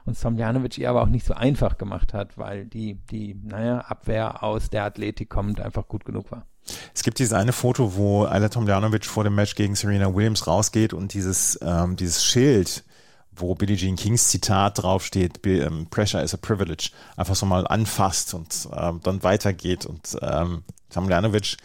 [0.10, 4.44] und Somjanovic ihr aber auch nicht so einfach gemacht hat, weil die, die, naja, Abwehr
[4.44, 6.46] aus der Athletik kommt einfach gut genug war.
[6.94, 10.94] Es gibt dieses eine Foto, wo Ayla Tomljanovic vor dem Match gegen Serena Williams rausgeht
[10.94, 12.84] und dieses, ähm, dieses Schild,
[13.32, 18.34] wo Billie Jean Kings Zitat draufsteht, ähm, Pressure is a privilege, einfach so mal anfasst
[18.34, 19.86] und ähm, dann weitergeht.
[19.86, 21.58] Und ähm, Tomljanovic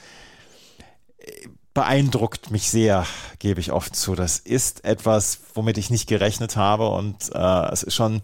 [1.75, 3.05] beeindruckt mich sehr,
[3.41, 4.15] gebe ich oft zu.
[4.15, 8.23] Das ist etwas, womit ich nicht gerechnet habe und äh, es ist schon,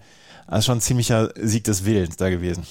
[0.51, 2.65] ist schon ein ziemlicher Sieg des Willens da gewesen.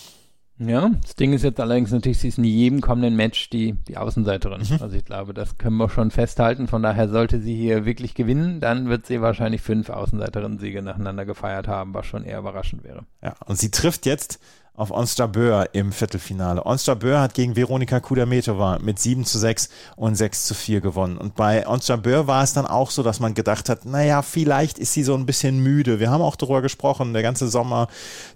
[0.61, 3.95] Ja, das Ding ist jetzt allerdings natürlich, sie ist in jedem kommenden Match die, die
[3.95, 4.61] Außenseiterin.
[4.69, 4.81] Mhm.
[4.81, 6.67] Also ich glaube, das können wir schon festhalten.
[6.67, 11.69] Von daher sollte sie hier wirklich gewinnen, dann wird sie wahrscheinlich fünf Außenseiterinnen-Siege nacheinander gefeiert
[11.69, 13.05] haben, was schon eher überraschend wäre.
[13.23, 14.39] Ja, und sie trifft jetzt
[14.79, 16.65] auf Onstar Böhr im Viertelfinale.
[16.65, 21.17] Onstar Böhr hat gegen Veronika Kudametova mit 7 zu 6 und 6 zu 4 gewonnen.
[21.17, 24.79] Und bei Onstar Böhr war es dann auch so, dass man gedacht hat, naja, vielleicht
[24.79, 25.99] ist sie so ein bisschen müde.
[25.99, 27.89] Wir haben auch darüber gesprochen, der ganze Sommer,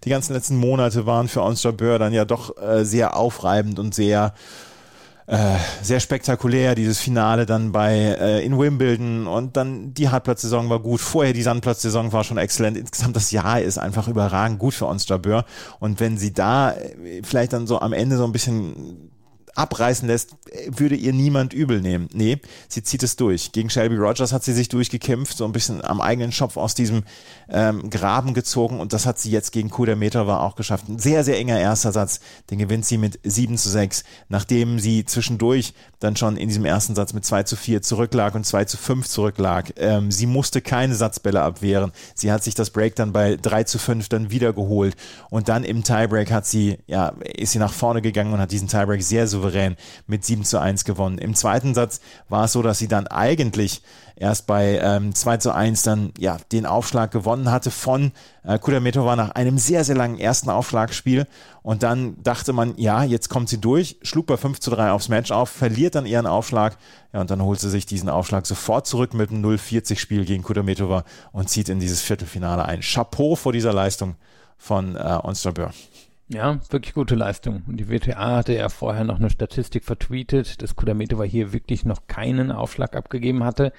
[0.03, 3.95] die ganzen letzten Monate waren für Onstar Böhr dann ja doch äh, sehr aufreibend und
[3.95, 4.72] sehr äh,
[5.81, 10.99] sehr spektakulär, dieses Finale dann bei äh, in Wimbledon und dann die Hartplatzsaison war gut,
[10.99, 12.77] vorher die Sandplatzsaison war schon exzellent.
[12.77, 15.45] Insgesamt das Jahr ist einfach überragend gut für uns Jabeur
[15.79, 19.12] und wenn sie da äh, vielleicht dann so am Ende so ein bisschen
[19.55, 20.35] abreißen lässt,
[20.67, 22.09] würde ihr niemand übel nehmen.
[22.13, 23.51] Nee, sie zieht es durch.
[23.51, 27.03] Gegen Shelby Rogers hat sie sich durchgekämpft, so ein bisschen am eigenen Schopf aus diesem
[27.49, 30.89] ähm, Graben gezogen und das hat sie jetzt gegen war auch geschafft.
[30.89, 35.05] Ein sehr, sehr enger erster Satz, den gewinnt sie mit 7 zu 6, nachdem sie
[35.05, 38.77] zwischendurch dann schon in diesem ersten Satz mit 2 zu 4 zurücklag und 2 zu
[38.77, 39.73] 5 zurücklag.
[39.77, 41.91] Ähm, sie musste keine Satzbälle abwehren.
[42.15, 44.95] Sie hat sich das Break dann bei 3 zu 5 dann wiedergeholt
[45.29, 48.67] und dann im Tiebreak hat sie, ja, ist sie nach vorne gegangen und hat diesen
[48.67, 49.75] Tiebreak sehr souverän souverän
[50.07, 51.17] mit 7 zu 1 gewonnen.
[51.17, 53.81] Im zweiten Satz war es so, dass sie dann eigentlich
[54.15, 58.11] erst bei ähm, 2 zu 1 dann ja den Aufschlag gewonnen hatte von
[58.43, 61.27] äh, Kudametova nach einem sehr, sehr langen ersten Aufschlagspiel.
[61.61, 65.09] Und dann dachte man, ja, jetzt kommt sie durch, schlug bei 5 zu 3 aufs
[65.09, 66.77] Match auf, verliert dann ihren Aufschlag.
[67.13, 71.03] Ja, und dann holt sie sich diesen Aufschlag sofort zurück mit einem 0-40-Spiel gegen Kudametova
[71.31, 72.81] und zieht in dieses Viertelfinale ein.
[72.81, 74.15] Chapeau vor dieser Leistung
[74.57, 75.71] von äh, Onsterbeur.
[76.33, 77.61] Ja, wirklich gute Leistung.
[77.67, 82.07] Und die WTA hatte ja vorher noch eine Statistik vertweetet, dass Kudametova hier wirklich noch
[82.07, 83.71] keinen Aufschlag abgegeben hatte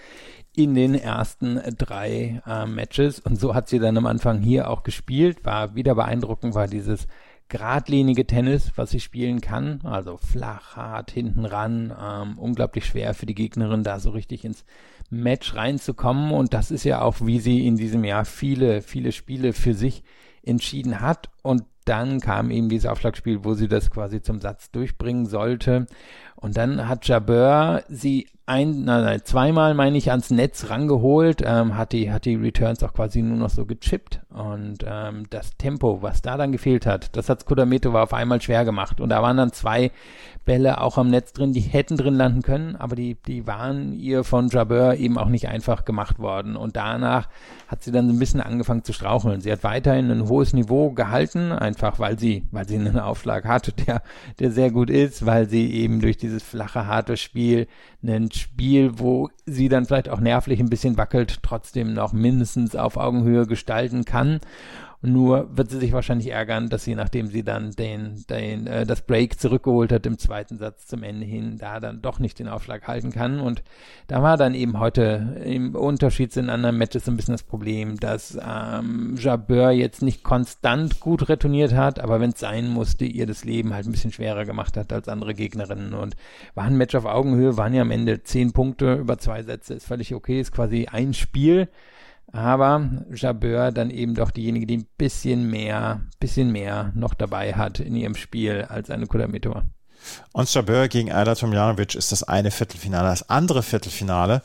[0.54, 3.18] in den ersten drei äh, Matches.
[3.18, 5.44] Und so hat sie dann am Anfang hier auch gespielt.
[5.44, 7.08] War wieder beeindruckend, war dieses
[7.48, 9.80] geradlinige Tennis, was sie spielen kann.
[9.82, 11.92] Also flach, hart, hinten ran.
[12.00, 14.64] Ähm, unglaublich schwer für die Gegnerin, da so richtig ins
[15.10, 16.30] Match reinzukommen.
[16.30, 20.04] Und das ist ja auch, wie sie in diesem Jahr viele, viele Spiele für sich
[20.44, 21.30] entschieden hat.
[21.44, 25.86] Und dann kam eben dieses Aufschlagspiel, wo sie das quasi zum Satz durchbringen sollte.
[26.36, 31.78] Und dann hat Jabeur sie ein, nein, nein, zweimal, meine ich, ans Netz rangeholt, ähm,
[31.78, 34.20] hat die, hat die Returns auch quasi nur noch so gechippt.
[34.28, 38.66] Und ähm, das Tempo, was da dann gefehlt hat, das hat Skudametova auf einmal schwer
[38.66, 39.00] gemacht.
[39.00, 39.90] Und da waren dann zwei
[40.44, 44.24] Bälle auch am Netz drin, die hätten drin landen können, aber die, die waren ihr
[44.24, 46.56] von Jabeur eben auch nicht einfach gemacht worden.
[46.56, 47.28] Und danach
[47.68, 49.40] hat sie dann so ein bisschen angefangen zu straucheln.
[49.40, 53.72] Sie hat weiterhin ein hohes Niveau gehalten, einfach weil sie, weil sie einen Aufschlag hatte,
[53.86, 54.02] der,
[54.38, 57.66] der sehr gut ist, weil sie eben durch dieses flache, harte Spiel
[58.02, 62.96] ein Spiel, wo sie dann vielleicht auch nervlich ein bisschen wackelt, trotzdem noch mindestens auf
[62.96, 64.40] Augenhöhe gestalten kann.
[65.06, 69.02] Nur wird sie sich wahrscheinlich ärgern, dass sie, nachdem sie dann den, den, äh, das
[69.02, 72.88] Break zurückgeholt hat im zweiten Satz zum Ende hin, da dann doch nicht den Aufschlag
[72.88, 73.38] halten kann.
[73.38, 73.62] Und
[74.06, 78.00] da war dann eben heute im Unterschied zu den anderen Matches ein bisschen das Problem,
[78.00, 83.26] dass ähm, Jabeur jetzt nicht konstant gut retourniert hat, aber wenn es sein musste, ihr
[83.26, 85.92] das Leben halt ein bisschen schwerer gemacht hat als andere Gegnerinnen.
[85.92, 86.16] Und
[86.54, 89.86] war ein Match auf Augenhöhe, waren ja am Ende zehn Punkte über zwei Sätze, ist
[89.86, 91.68] völlig okay, ist quasi ein Spiel.
[92.34, 97.78] Aber Jabeur dann eben doch diejenige, die ein bisschen mehr, bisschen mehr noch dabei hat
[97.78, 99.06] in ihrem Spiel als eine
[100.32, 103.08] Und Jabeur gegen Ayla Tomjanovic ist das eine Viertelfinale.
[103.08, 104.42] Das andere Viertelfinale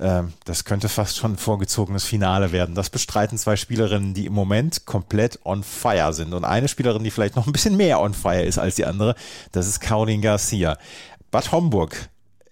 [0.00, 2.74] ähm, das könnte fast schon ein vorgezogenes Finale werden.
[2.74, 6.34] Das bestreiten zwei Spielerinnen, die im Moment komplett on fire sind.
[6.34, 9.14] Und eine Spielerin, die vielleicht noch ein bisschen mehr on fire ist als die andere,
[9.52, 10.76] das ist Caroline Garcia.
[11.30, 12.08] Bad Homburg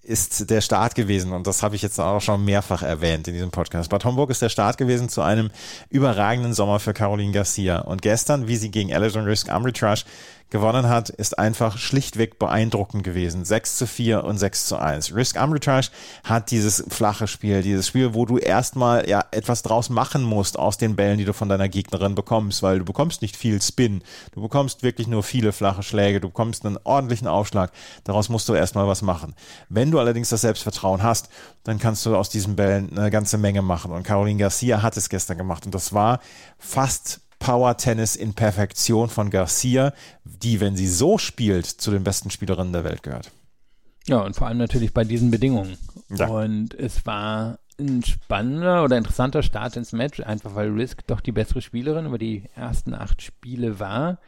[0.06, 3.50] ist der Start gewesen und das habe ich jetzt auch schon mehrfach erwähnt in diesem
[3.50, 3.90] Podcast.
[3.90, 5.50] Bad Homburg ist der Start gewesen zu einem
[5.90, 10.04] überragenden Sommer für Caroline Garcia und gestern, wie sie gegen Alison Risk Amritrage
[10.50, 13.44] gewonnen hat, ist einfach schlichtweg beeindruckend gewesen.
[13.44, 15.14] 6 zu 4 und 6 zu 1.
[15.14, 15.88] Risk Arbitrage
[16.24, 20.78] hat dieses flache Spiel, dieses Spiel, wo du erstmal ja etwas draus machen musst aus
[20.78, 24.02] den Bällen, die du von deiner Gegnerin bekommst, weil du bekommst nicht viel Spin.
[24.32, 26.20] Du bekommst wirklich nur viele flache Schläge.
[26.20, 27.72] Du bekommst einen ordentlichen Aufschlag.
[28.04, 29.34] Daraus musst du erstmal was machen.
[29.68, 31.28] Wenn du allerdings das Selbstvertrauen hast,
[31.64, 33.90] dann kannst du aus diesen Bällen eine ganze Menge machen.
[33.90, 35.66] Und Caroline Garcia hat es gestern gemacht.
[35.66, 36.20] Und das war
[36.58, 39.92] fast Power Tennis in Perfektion von Garcia,
[40.24, 43.30] die, wenn sie so spielt, zu den besten Spielerinnen der Welt gehört.
[44.08, 45.78] Ja, und vor allem natürlich bei diesen Bedingungen.
[46.10, 46.26] Ja.
[46.26, 51.32] Und es war ein spannender oder interessanter Start ins Match, einfach weil Risk doch die
[51.32, 54.18] bessere Spielerin über die ersten acht Spiele war.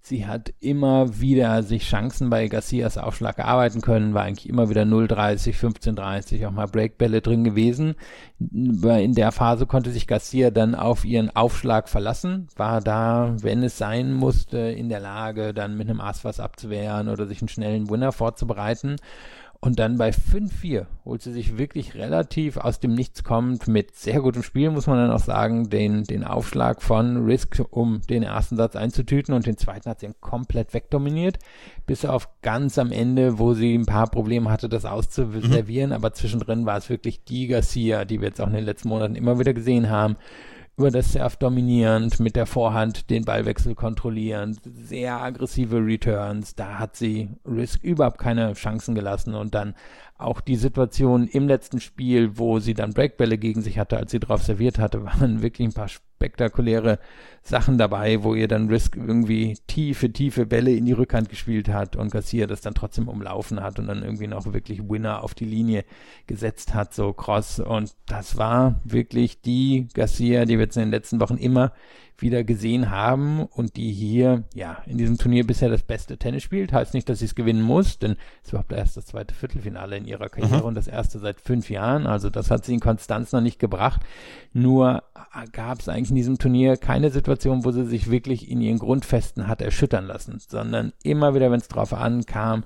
[0.00, 4.82] Sie hat immer wieder sich Chancen bei Garcias Aufschlag erarbeiten können, war eigentlich immer wieder
[4.82, 7.94] 0,30, 15,30, auch mal Breakbälle drin gewesen.
[8.38, 13.76] In der Phase konnte sich Garcia dann auf ihren Aufschlag verlassen, war da, wenn es
[13.76, 17.90] sein musste, in der Lage, dann mit einem Ass was abzuwehren oder sich einen schnellen
[17.90, 18.96] Winner vorzubereiten.
[19.60, 24.20] Und dann bei 5-4 holt sie sich wirklich relativ aus dem Nichts kommend mit sehr
[24.20, 28.56] gutem Spiel, muss man dann auch sagen, den, den Aufschlag von Risk, um den ersten
[28.56, 29.34] Satz einzutüten.
[29.34, 31.38] Und den zweiten hat sie komplett wegdominiert,
[31.86, 35.96] bis auf ganz am Ende, wo sie ein paar Probleme hatte, das auszuservieren, mhm.
[35.96, 39.16] aber zwischendrin war es wirklich die Garcia, die wir jetzt auch in den letzten Monaten
[39.16, 40.16] immer wieder gesehen haben,
[40.78, 46.54] über das Surf dominierend, mit der Vorhand den Ballwechsel kontrollierend, sehr aggressive Returns.
[46.54, 49.74] Da hat sie Risk überhaupt keine Chancen gelassen und dann
[50.18, 54.18] auch die Situation im letzten Spiel, wo sie dann Breakbälle gegen sich hatte, als sie
[54.18, 56.98] drauf serviert hatte, waren wirklich ein paar spektakuläre
[57.42, 61.94] Sachen dabei, wo ihr dann Risk irgendwie tiefe, tiefe Bälle in die Rückhand gespielt hat
[61.94, 65.44] und Garcia das dann trotzdem umlaufen hat und dann irgendwie noch wirklich Winner auf die
[65.44, 65.84] Linie
[66.26, 67.60] gesetzt hat, so cross.
[67.60, 71.72] Und das war wirklich die Garcia, die wir jetzt in den letzten Wochen immer
[72.20, 76.72] wieder gesehen haben und die hier, ja, in diesem Turnier bisher das beste Tennis spielt.
[76.72, 79.96] Heißt nicht, dass sie es gewinnen muss, denn es war überhaupt erst das zweite Viertelfinale
[79.96, 80.64] in ihrer Karriere mhm.
[80.64, 82.06] und das erste seit fünf Jahren.
[82.06, 84.00] Also das hat sie in Konstanz noch nicht gebracht.
[84.52, 85.04] Nur
[85.52, 89.46] gab es eigentlich in diesem Turnier keine Situation, wo sie sich wirklich in ihren Grundfesten
[89.46, 92.64] hat erschüttern lassen, sondern immer wieder, wenn es drauf ankam,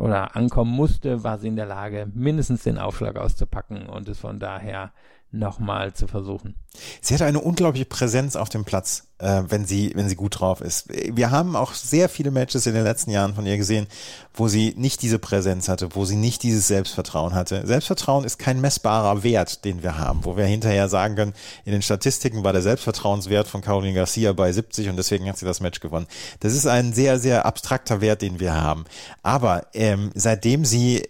[0.00, 4.38] oder ankommen musste, war sie in der Lage, mindestens den Aufschlag auszupacken und es von
[4.38, 4.92] daher
[5.32, 6.54] nochmal zu versuchen.
[7.00, 10.60] Sie hat eine unglaubliche Präsenz auf dem Platz, äh, wenn sie, wenn sie gut drauf
[10.60, 10.88] ist.
[10.88, 13.86] Wir haben auch sehr viele Matches in den letzten Jahren von ihr gesehen,
[14.34, 17.66] wo sie nicht diese Präsenz hatte, wo sie nicht dieses Selbstvertrauen hatte.
[17.66, 21.82] Selbstvertrauen ist kein messbarer Wert, den wir haben, wo wir hinterher sagen können, in den
[21.82, 25.80] Statistiken war der Selbstvertrauenswert von Caroline Garcia bei 70 und deswegen hat sie das Match
[25.80, 26.06] gewonnen.
[26.40, 28.84] Das ist ein sehr, sehr abstrakter Wert, den wir haben.
[29.22, 31.02] Aber ähm, seitdem sie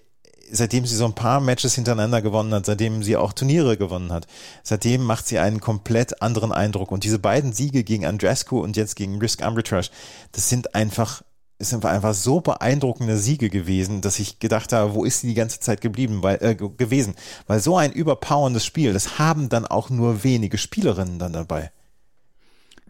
[0.53, 4.27] seitdem sie so ein paar Matches hintereinander gewonnen hat, seitdem sie auch Turniere gewonnen hat,
[4.63, 6.93] seitdem macht sie einen komplett anderen Eindruck.
[6.93, 9.91] Und diese beiden Siege gegen Andrescu und jetzt gegen Risk Arbitrage,
[10.33, 11.23] das sind einfach
[11.61, 15.35] es sind einfach so beeindruckende Siege gewesen, dass ich gedacht habe, wo ist sie die
[15.35, 17.15] ganze Zeit geblieben, weil, äh, gewesen?
[17.47, 21.71] Weil so ein überpowerndes Spiel, das haben dann auch nur wenige Spielerinnen dann dabei.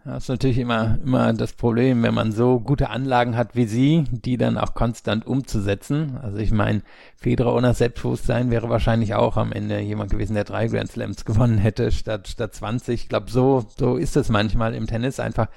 [0.03, 4.05] Das ist natürlich immer, immer das Problem, wenn man so gute Anlagen hat wie sie,
[4.09, 6.17] die dann auch konstant umzusetzen.
[6.23, 6.81] Also ich meine,
[7.17, 11.59] Federer ohne Selbstbewusstsein wäre wahrscheinlich auch am Ende jemand gewesen, der drei Grand Slams gewonnen
[11.59, 13.03] hätte statt, statt 20.
[13.03, 15.49] Ich glaube, so, so ist es manchmal im Tennis einfach,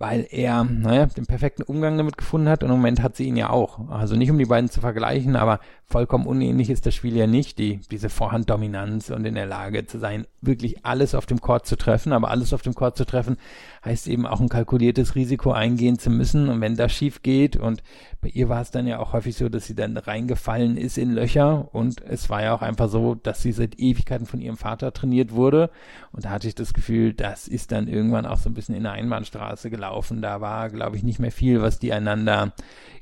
[0.00, 2.62] weil er, naja, den perfekten Umgang damit gefunden hat.
[2.62, 3.90] Und im Moment hat sie ihn ja auch.
[3.90, 7.58] Also nicht um die beiden zu vergleichen, aber vollkommen unähnlich ist das Spiel ja nicht,
[7.58, 11.76] die, diese Vorhanddominanz und in der Lage zu sein, wirklich alles auf dem Court zu
[11.76, 13.36] treffen, aber alles auf dem Court zu treffen,
[13.84, 16.48] heißt eben auch ein kalkuliertes Risiko eingehen zu müssen.
[16.48, 17.82] Und wenn das schief geht und
[18.22, 21.12] bei ihr war es dann ja auch häufig so, dass sie dann reingefallen ist in
[21.12, 21.68] Löcher.
[21.74, 25.32] Und es war ja auch einfach so, dass sie seit Ewigkeiten von ihrem Vater trainiert
[25.32, 25.70] wurde.
[26.12, 28.84] Und da hatte ich das Gefühl, das ist dann irgendwann auch so ein bisschen in
[28.84, 29.89] der Einbahnstraße gelaufen.
[30.22, 32.52] Da war, glaube ich, nicht mehr viel, was die einander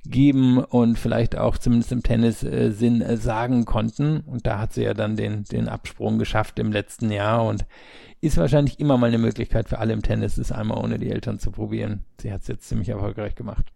[0.05, 4.73] geben und vielleicht auch zumindest im Tennis äh, Sinn äh, sagen konnten und da hat
[4.73, 7.67] sie ja dann den, den Absprung geschafft im letzten Jahr und
[8.21, 11.39] ist wahrscheinlich immer mal eine Möglichkeit für alle im Tennis, es einmal ohne die Eltern
[11.39, 12.05] zu probieren.
[12.21, 13.73] Sie hat es jetzt ziemlich erfolgreich gemacht.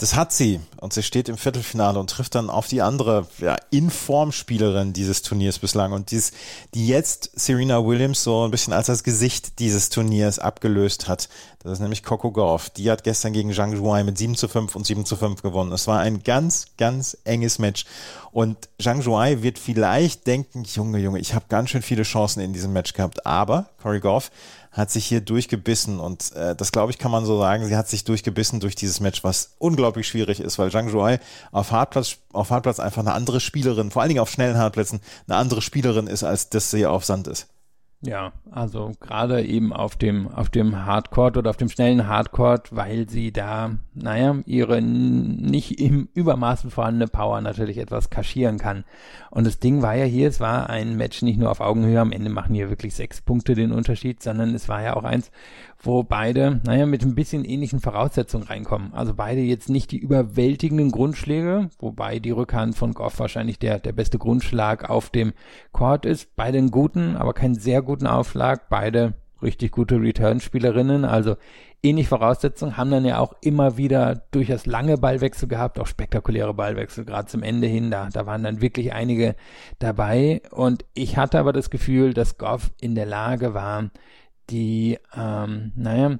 [0.00, 3.56] Das hat sie und sie steht im Viertelfinale und trifft dann auf die andere ja,
[3.68, 6.32] Informspielerin dieses Turniers bislang und dies,
[6.72, 11.28] die jetzt Serena Williams so ein bisschen als das Gesicht dieses Turniers abgelöst hat.
[11.62, 12.70] Das ist nämlich Coco Gauff.
[12.70, 15.70] Die hat gestern gegen Zhang Zhuai mit 7 zu 5 und 7 zu 5 gewonnen.
[15.72, 17.84] Es war ein ganz, ganz enges Match
[18.32, 22.54] und Zhang Zhuai wird vielleicht denken, Junge, Junge, ich habe ganz schön viele Chancen in
[22.54, 24.30] diesem Match gehabt, aber Cory Gauff
[24.72, 27.88] hat sich hier durchgebissen und äh, das glaube ich kann man so sagen, sie hat
[27.88, 31.18] sich durchgebissen durch dieses Match, was unglaublich schwierig ist, weil Zhang Zhuai
[31.52, 35.36] auf Hartplatz, auf Hartplatz einfach eine andere Spielerin, vor allen Dingen auf schnellen Hartplätzen, eine
[35.36, 37.48] andere Spielerin ist, als dass sie auf Sand ist.
[38.02, 43.10] Ja, also gerade eben auf dem, auf dem Hardcore oder auf dem schnellen Hardcore, weil
[43.10, 48.84] sie da, naja, ihre nicht im Übermaßen vorhandene Power natürlich etwas kaschieren kann.
[49.30, 52.12] Und das Ding war ja hier, es war ein Match nicht nur auf Augenhöhe, am
[52.12, 55.30] Ende machen hier wirklich sechs Punkte den Unterschied, sondern es war ja auch eins,
[55.82, 58.92] wo beide, naja, mit ein bisschen ähnlichen Voraussetzungen reinkommen.
[58.92, 63.92] Also beide jetzt nicht die überwältigenden Grundschläge, wobei die Rückhand von Goff wahrscheinlich der, der
[63.92, 65.32] beste Grundschlag auf dem
[65.72, 66.36] Court ist.
[66.36, 68.68] Beide einen guten, aber keinen sehr guten Aufschlag.
[68.68, 71.36] Beide richtig gute Return-Spielerinnen, also
[71.82, 77.06] ähnlich Voraussetzungen, haben dann ja auch immer wieder durchaus lange Ballwechsel gehabt, auch spektakuläre Ballwechsel,
[77.06, 79.34] gerade zum Ende hin, da, da waren dann wirklich einige
[79.78, 83.90] dabei und ich hatte aber das Gefühl, dass Goff in der Lage war,
[84.50, 86.16] die, ähm, naja,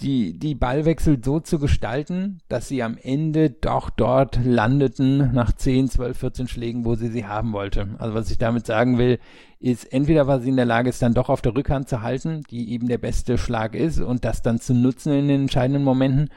[0.00, 5.88] die, die Ballwechsel so zu gestalten, dass sie am Ende doch dort landeten nach 10,
[5.88, 7.88] 12, 14 Schlägen, wo sie sie haben wollte.
[7.98, 9.18] Also was ich damit sagen will,
[9.58, 12.42] ist entweder war sie in der Lage, es dann doch auf der Rückhand zu halten,
[12.50, 16.28] die eben der beste Schlag ist und das dann zu nutzen in den entscheidenden Momenten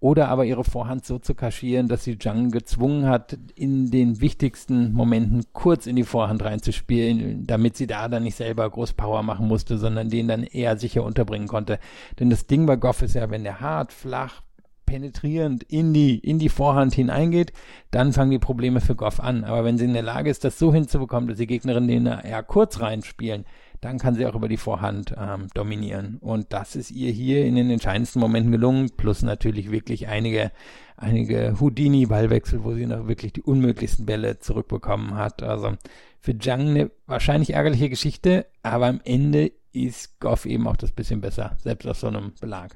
[0.00, 4.92] oder aber ihre Vorhand so zu kaschieren, dass sie Zhang gezwungen hat, in den wichtigsten
[4.92, 9.48] Momenten kurz in die Vorhand reinzuspielen, damit sie da dann nicht selber groß Power machen
[9.48, 11.80] musste, sondern den dann eher sicher unterbringen konnte.
[12.20, 14.42] Denn das Ding bei Goff ist ja, wenn der hart, flach,
[14.88, 17.52] penetrierend in die, in die Vorhand hineingeht,
[17.90, 19.44] dann fangen die Probleme für Goff an.
[19.44, 22.42] Aber wenn sie in der Lage ist, das so hinzubekommen, dass die Gegnerinnen den eher
[22.42, 23.44] kurz reinspielen,
[23.80, 26.18] dann kann sie auch über die Vorhand ähm, dominieren.
[26.20, 30.50] Und das ist ihr hier in den entscheidendsten Momenten gelungen, plus natürlich wirklich einige,
[30.96, 35.42] einige Houdini-Ballwechsel, wo sie noch wirklich die unmöglichsten Bälle zurückbekommen hat.
[35.42, 35.76] Also
[36.20, 41.20] für Zhang eine wahrscheinlich ärgerliche Geschichte, aber am Ende ist Goff eben auch das bisschen
[41.20, 42.74] besser, selbst auf so einem Belag.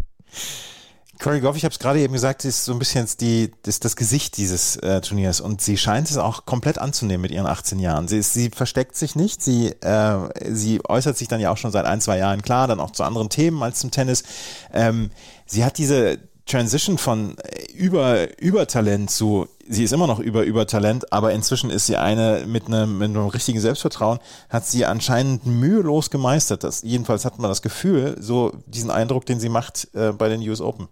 [1.20, 3.96] Corey Goff, ich habe es gerade eben gesagt, ist so ein bisschen die, das, das
[3.96, 8.08] Gesicht dieses äh, Turniers und sie scheint es auch komplett anzunehmen mit ihren 18 Jahren.
[8.08, 11.70] Sie, ist, sie versteckt sich nicht, sie, äh, sie äußert sich dann ja auch schon
[11.70, 14.24] seit ein, zwei Jahren klar, dann auch zu anderen Themen als zum Tennis.
[14.72, 15.10] Ähm,
[15.46, 21.12] sie hat diese Transition von äh, über Übertalent zu, sie ist immer noch über Übertalent,
[21.12, 26.10] aber inzwischen ist sie eine mit einem, mit einem richtigen Selbstvertrauen, hat sie anscheinend mühelos
[26.10, 26.64] gemeistert.
[26.64, 30.40] Das, jedenfalls hat man das Gefühl, so diesen Eindruck, den sie macht äh, bei den
[30.48, 30.88] US Open.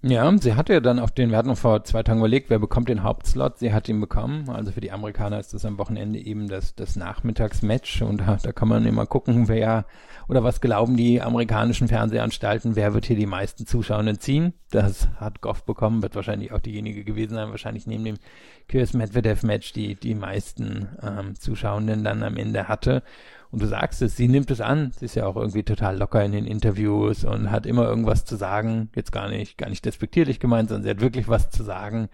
[0.00, 2.88] Ja, sie hatte ja dann auf den, wir hatten vor zwei Tagen überlegt, wer bekommt
[2.88, 3.58] den Hauptslot.
[3.58, 4.48] Sie hat ihn bekommen.
[4.48, 8.02] Also für die Amerikaner ist das am Wochenende eben das, das Nachmittagsmatch.
[8.02, 9.86] Und da, da kann man immer gucken, wer
[10.28, 14.52] oder was glauben die amerikanischen Fernsehanstalten, wer wird hier die meisten Zuschauenden ziehen.
[14.70, 18.18] Das hat Goff bekommen, wird wahrscheinlich auch diejenige gewesen sein, wahrscheinlich neben dem
[18.68, 23.02] Kyrgios Medvedev Match, die die meisten ähm, Zuschauenden dann am Ende hatte.
[23.50, 24.92] Und du sagst es, sie nimmt es an.
[24.98, 28.36] Sie ist ja auch irgendwie total locker in den Interviews und hat immer irgendwas zu
[28.36, 28.90] sagen.
[28.94, 32.08] Jetzt gar nicht, gar nicht despektierlich gemeint, sondern sie hat wirklich was zu sagen.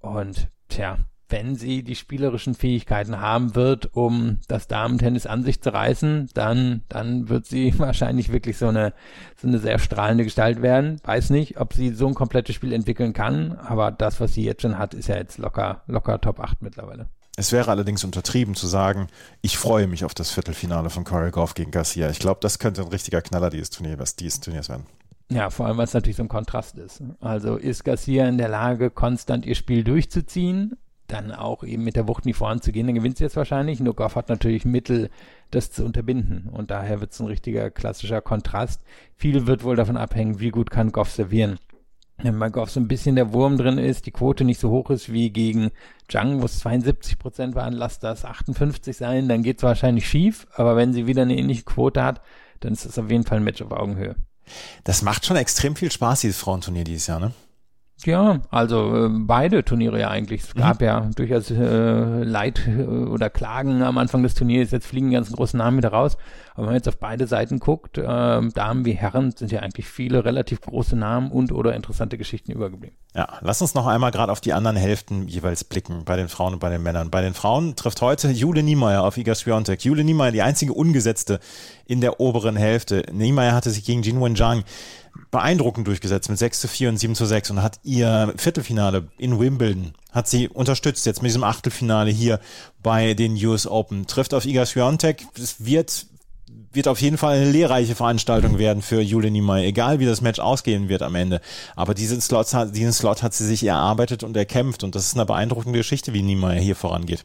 [0.00, 0.98] Und tja,
[1.28, 6.82] wenn sie die spielerischen Fähigkeiten haben wird, um das Damentennis an sich zu reißen, dann,
[6.88, 8.94] dann wird sie wahrscheinlich wirklich so eine,
[9.36, 11.00] so eine sehr strahlende Gestalt werden.
[11.04, 14.62] Weiß nicht, ob sie so ein komplettes Spiel entwickeln kann, aber das, was sie jetzt
[14.62, 17.08] schon hat, ist ja jetzt locker, locker Top 8 mittlerweile.
[17.38, 19.06] Es wäre allerdings untertrieben zu sagen,
[19.42, 22.10] ich freue mich auf das Viertelfinale von Corey Goff gegen Garcia.
[22.10, 24.86] Ich glaube, das könnte ein richtiger Knaller dieses, Turnier, dieses Turniers werden.
[25.30, 27.00] Ja, vor allem, weil es natürlich so ein Kontrast ist.
[27.20, 32.08] Also ist Garcia in der Lage, konstant ihr Spiel durchzuziehen, dann auch eben mit der
[32.08, 33.78] Wucht nie voranzugehen, dann gewinnt sie jetzt wahrscheinlich.
[33.78, 35.08] Nur Goff hat natürlich Mittel,
[35.52, 36.48] das zu unterbinden.
[36.50, 38.82] Und daher wird es ein richtiger klassischer Kontrast.
[39.14, 41.60] Viel wird wohl davon abhängen, wie gut kann Goff servieren
[42.22, 45.12] bei Goff so ein bisschen der Wurm drin ist, die Quote nicht so hoch ist
[45.12, 45.70] wie gegen
[46.08, 50.46] Zhang, wo es 72 Prozent waren, lass das 58 sein, dann geht es wahrscheinlich schief.
[50.54, 52.20] Aber wenn sie wieder eine ähnliche Quote hat,
[52.60, 54.16] dann ist es auf jeden Fall ein Match auf Augenhöhe.
[54.84, 57.32] Das macht schon extrem viel Spaß, dieses Frauenturnier dieses Jahr, ne?
[58.04, 60.42] Ja, also äh, beide Turniere ja eigentlich.
[60.42, 60.86] Es gab mhm.
[60.86, 64.70] ja durchaus äh, Leid äh, oder Klagen am Anfang des Turniers.
[64.70, 66.16] Jetzt fliegen die ganzen großen Namen wieder raus.
[66.54, 69.88] Aber wenn man jetzt auf beide Seiten guckt, äh, Damen wie Herren, sind ja eigentlich
[69.88, 72.96] viele relativ große Namen und oder interessante Geschichten übergeblieben.
[73.14, 76.54] Ja, lass uns noch einmal gerade auf die anderen Hälften jeweils blicken, bei den Frauen
[76.54, 77.10] und bei den Männern.
[77.10, 79.84] Bei den Frauen trifft heute Jule Niemeyer auf Iga Swiatek.
[79.84, 81.40] Jule Niemeyer, die einzige Ungesetzte
[81.86, 83.04] in der oberen Hälfte.
[83.12, 84.62] Niemeyer hatte sich gegen Jin Zhang
[85.30, 89.38] beeindruckend durchgesetzt mit 6 zu 4 und 7 zu 6 und hat ihr Viertelfinale in
[89.38, 92.40] Wimbledon, hat sie unterstützt jetzt mit diesem Achtelfinale hier
[92.82, 94.06] bei den US Open.
[94.06, 95.26] Trifft auf Iga Swiatek.
[95.36, 96.06] Es wird
[96.72, 100.38] wird auf jeden Fall eine lehrreiche Veranstaltung werden für Julie Niemeyer, egal wie das Match
[100.38, 101.40] ausgehen wird am Ende.
[101.76, 105.26] Aber diesen Slot, diesen Slot hat sie sich erarbeitet und erkämpft und das ist eine
[105.26, 107.24] beeindruckende Geschichte, wie Niemeyer hier vorangeht.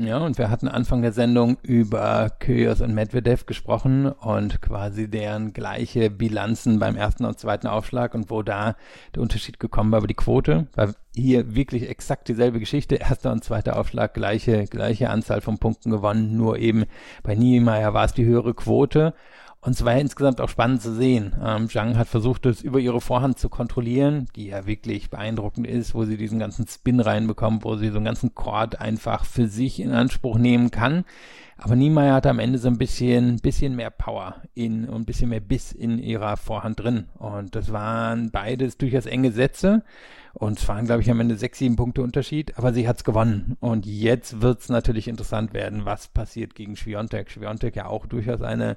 [0.00, 5.52] Ja, und wir hatten Anfang der Sendung über Kyrgios und Medvedev gesprochen und quasi deren
[5.52, 8.76] gleiche Bilanzen beim ersten und zweiten Aufschlag und wo da
[9.16, 12.94] der Unterschied gekommen war über die Quote, war hier wirklich exakt dieselbe Geschichte.
[12.94, 16.84] Erster und zweiter Aufschlag, gleiche, gleiche Anzahl von Punkten gewonnen, nur eben
[17.24, 19.14] bei Niemeyer war es die höhere Quote.
[19.68, 21.36] Und es war ja insgesamt auch spannend zu sehen.
[21.44, 25.94] Ähm, Zhang hat versucht, es über ihre Vorhand zu kontrollieren, die ja wirklich beeindruckend ist,
[25.94, 29.80] wo sie diesen ganzen Spin reinbekommt, wo sie so einen ganzen Chord einfach für sich
[29.80, 31.04] in Anspruch nehmen kann.
[31.58, 35.28] Aber Niemeyer hatte am Ende so ein bisschen, bisschen mehr Power in und ein bisschen
[35.28, 37.08] mehr Biss in ihrer Vorhand drin.
[37.18, 39.82] Und das waren beides durchaus enge Sätze.
[40.38, 43.56] Und es waren, glaube ich, am Ende sechs, sieben Punkte Unterschied, aber sie hat's gewonnen.
[43.58, 47.28] Und jetzt wird's natürlich interessant werden, was passiert gegen Schwiontek.
[47.28, 48.76] Schwiontek ja auch durchaus eine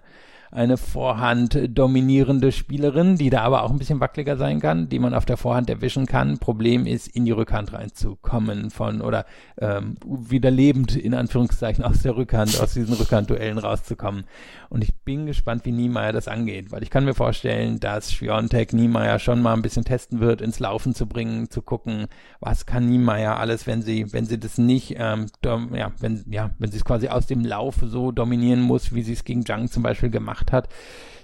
[0.51, 5.14] eine Vorhand dominierende Spielerin, die da aber auch ein bisschen wackeliger sein kann, die man
[5.14, 6.39] auf der Vorhand erwischen kann.
[6.39, 9.26] Problem ist, in die Rückhand reinzukommen von oder
[9.59, 14.26] ähm, wieder lebend in Anführungszeichen aus der Rückhand, aus diesen Rückhandduellen rauszukommen.
[14.70, 18.74] Und ich bin gespannt, wie Niemeyer das angeht, weil ich kann mir vorstellen, dass Schwiontek
[18.74, 22.08] Niemeyer schon mal ein bisschen testen wird, ins Laufen zu bringen, zu gucken,
[22.39, 26.72] was kann Niemeyer alles, wenn sie, wenn sie das nicht, ähm, ja, wenn, ja, wenn
[26.72, 29.84] sie es quasi aus dem Lauf so dominieren muss, wie sie es gegen Zhang zum
[29.84, 30.70] Beispiel gemacht hat.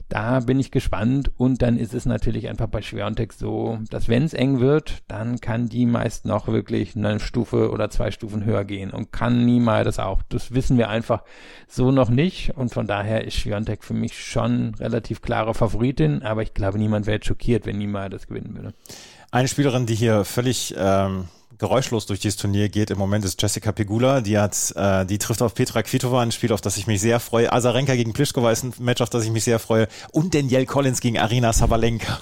[0.09, 4.23] Da bin ich gespannt und dann ist es natürlich einfach bei Schwerontek so, dass wenn
[4.23, 8.63] es eng wird, dann kann die meist noch wirklich eine Stufe oder zwei Stufen höher
[8.63, 10.21] gehen und kann niemals das auch.
[10.29, 11.23] Das wissen wir einfach
[11.67, 16.41] so noch nicht und von daher ist Schwerontek für mich schon relativ klare Favoritin, aber
[16.41, 18.73] ich glaube, niemand wäre schockiert, wenn niemals das gewinnen würde.
[19.31, 23.71] Eine Spielerin, die hier völlig ähm, geräuschlos durch dieses Turnier geht im Moment ist Jessica
[23.71, 24.21] Pegula.
[24.21, 27.19] Die hat, äh, die trifft auf Petra Kvitova, ein Spiel, auf das ich mich sehr
[27.19, 27.51] freue.
[27.51, 29.87] Azarenka gegen Pliskova ist ein Match, auf das ich mich sehr freue.
[30.11, 32.19] Und Danielle Collins gegen Arina Sabalenka.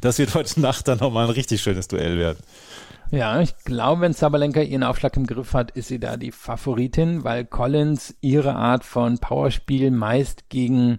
[0.00, 2.38] Das wird heute Nacht dann nochmal ein richtig schönes Duell werden.
[3.10, 7.24] Ja, ich glaube, wenn Sabalenka ihren Aufschlag im Griff hat, ist sie da die Favoritin,
[7.24, 10.98] weil Collins ihre Art von Powerspiel meist gegen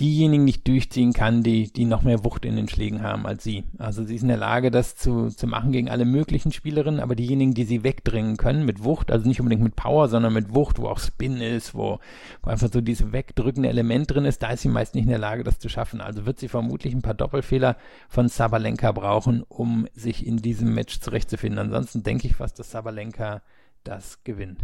[0.00, 3.64] diejenigen nicht durchziehen kann, die, die noch mehr Wucht in den Schlägen haben als sie.
[3.78, 7.14] Also sie ist in der Lage, das zu, zu machen gegen alle möglichen Spielerinnen, aber
[7.14, 10.78] diejenigen, die sie wegdringen können mit Wucht, also nicht unbedingt mit Power, sondern mit Wucht,
[10.78, 12.00] wo auch Spin ist, wo,
[12.42, 15.18] wo einfach so dieses wegdrückende Element drin ist, da ist sie meist nicht in der
[15.18, 16.00] Lage, das zu schaffen.
[16.00, 17.76] Also wird sie vermutlich ein paar Doppelfehler
[18.08, 21.60] von Sabalenka brauchen, um sich in diesem Match zurechtzufinden.
[21.60, 23.42] Ansonsten denke ich fast, dass Sabalenka
[23.84, 24.60] das gewinnt.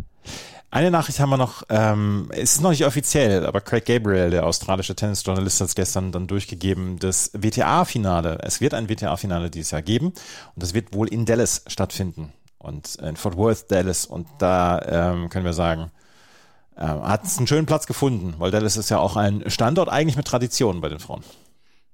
[0.73, 4.47] Eine Nachricht haben wir noch, ähm, es ist noch nicht offiziell, aber Craig Gabriel, der
[4.47, 9.83] australische Tennisjournalist, hat es gestern dann durchgegeben, das WTA-Finale, es wird ein WTA-Finale dieses Jahr
[9.83, 10.17] geben und
[10.57, 14.81] das wird wohl in Dallas stattfinden und in Fort Worth, Dallas und da
[15.13, 15.91] ähm, können wir sagen,
[16.77, 20.17] äh, hat es einen schönen Platz gefunden, weil Dallas ist ja auch ein Standort eigentlich
[20.17, 21.25] mit Tradition bei den Frauen.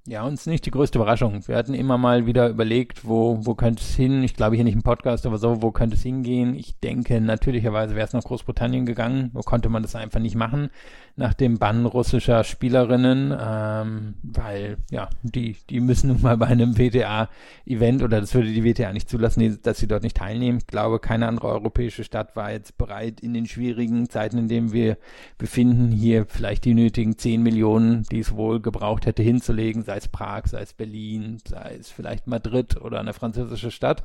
[0.08, 1.46] Ja, uns nicht die größte Überraschung.
[1.48, 4.22] Wir hatten immer mal wieder überlegt, wo, wo könnte es hin?
[4.22, 6.54] Ich glaube hier nicht im Podcast, aber so, wo könnte es hingehen?
[6.54, 9.30] Ich denke, natürlicherweise wäre es nach Großbritannien gegangen.
[9.32, 10.70] Wo konnte man das einfach nicht machen?
[11.16, 16.76] nach dem Bann russischer Spielerinnen, ähm, weil ja, die, die müssen nun mal bei einem
[16.76, 20.58] WTA-Event oder das würde die WTA nicht zulassen, dass sie dort nicht teilnehmen.
[20.58, 24.72] Ich glaube, keine andere europäische Stadt war jetzt bereit, in den schwierigen Zeiten, in denen
[24.72, 24.98] wir
[25.38, 30.08] befinden, hier vielleicht die nötigen 10 Millionen, die es wohl gebraucht hätte, hinzulegen, sei es
[30.08, 34.04] Prag, sei es Berlin, sei es vielleicht Madrid oder eine französische Stadt.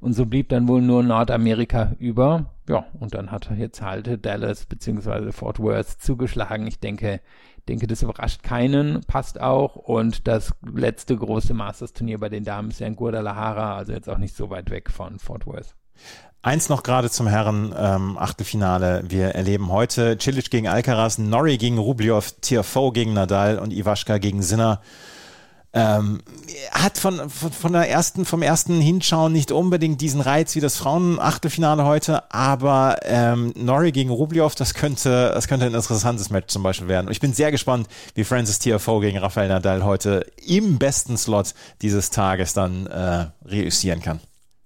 [0.00, 2.46] Und so blieb dann wohl nur Nordamerika über.
[2.68, 5.32] Ja, und dann hat jetzt halt Dallas bzw.
[5.32, 6.66] Fort Worth zugeschlagen.
[6.66, 7.20] Ich denke,
[7.68, 9.76] denke, das überrascht keinen, passt auch.
[9.76, 14.18] Und das letzte große Masters-Turnier bei den Damen ist ja in Guadalajara, also jetzt auch
[14.18, 15.74] nicht so weit weg von Fort Worth.
[16.44, 19.04] Eins noch gerade zum Herren ähm, Achtelfinale.
[19.06, 24.42] Wir erleben heute Cilic gegen Alcaraz, Norrie gegen Rublev, Tiafoe gegen Nadal und Iwaschka gegen
[24.42, 24.80] Sinner
[25.72, 26.20] ähm,
[26.70, 30.76] hat von, von, von der ersten, vom ersten Hinschauen nicht unbedingt diesen Reiz wie das
[30.76, 36.62] Frauen-Achtelfinale heute, aber ähm, Norrie gegen Rublev, das könnte, das könnte ein interessantes Match zum
[36.62, 37.10] Beispiel werden.
[37.10, 42.10] Ich bin sehr gespannt, wie Francis Tiafoe gegen Rafael Nadal heute im besten Slot dieses
[42.10, 44.20] Tages dann äh, reüssieren kann.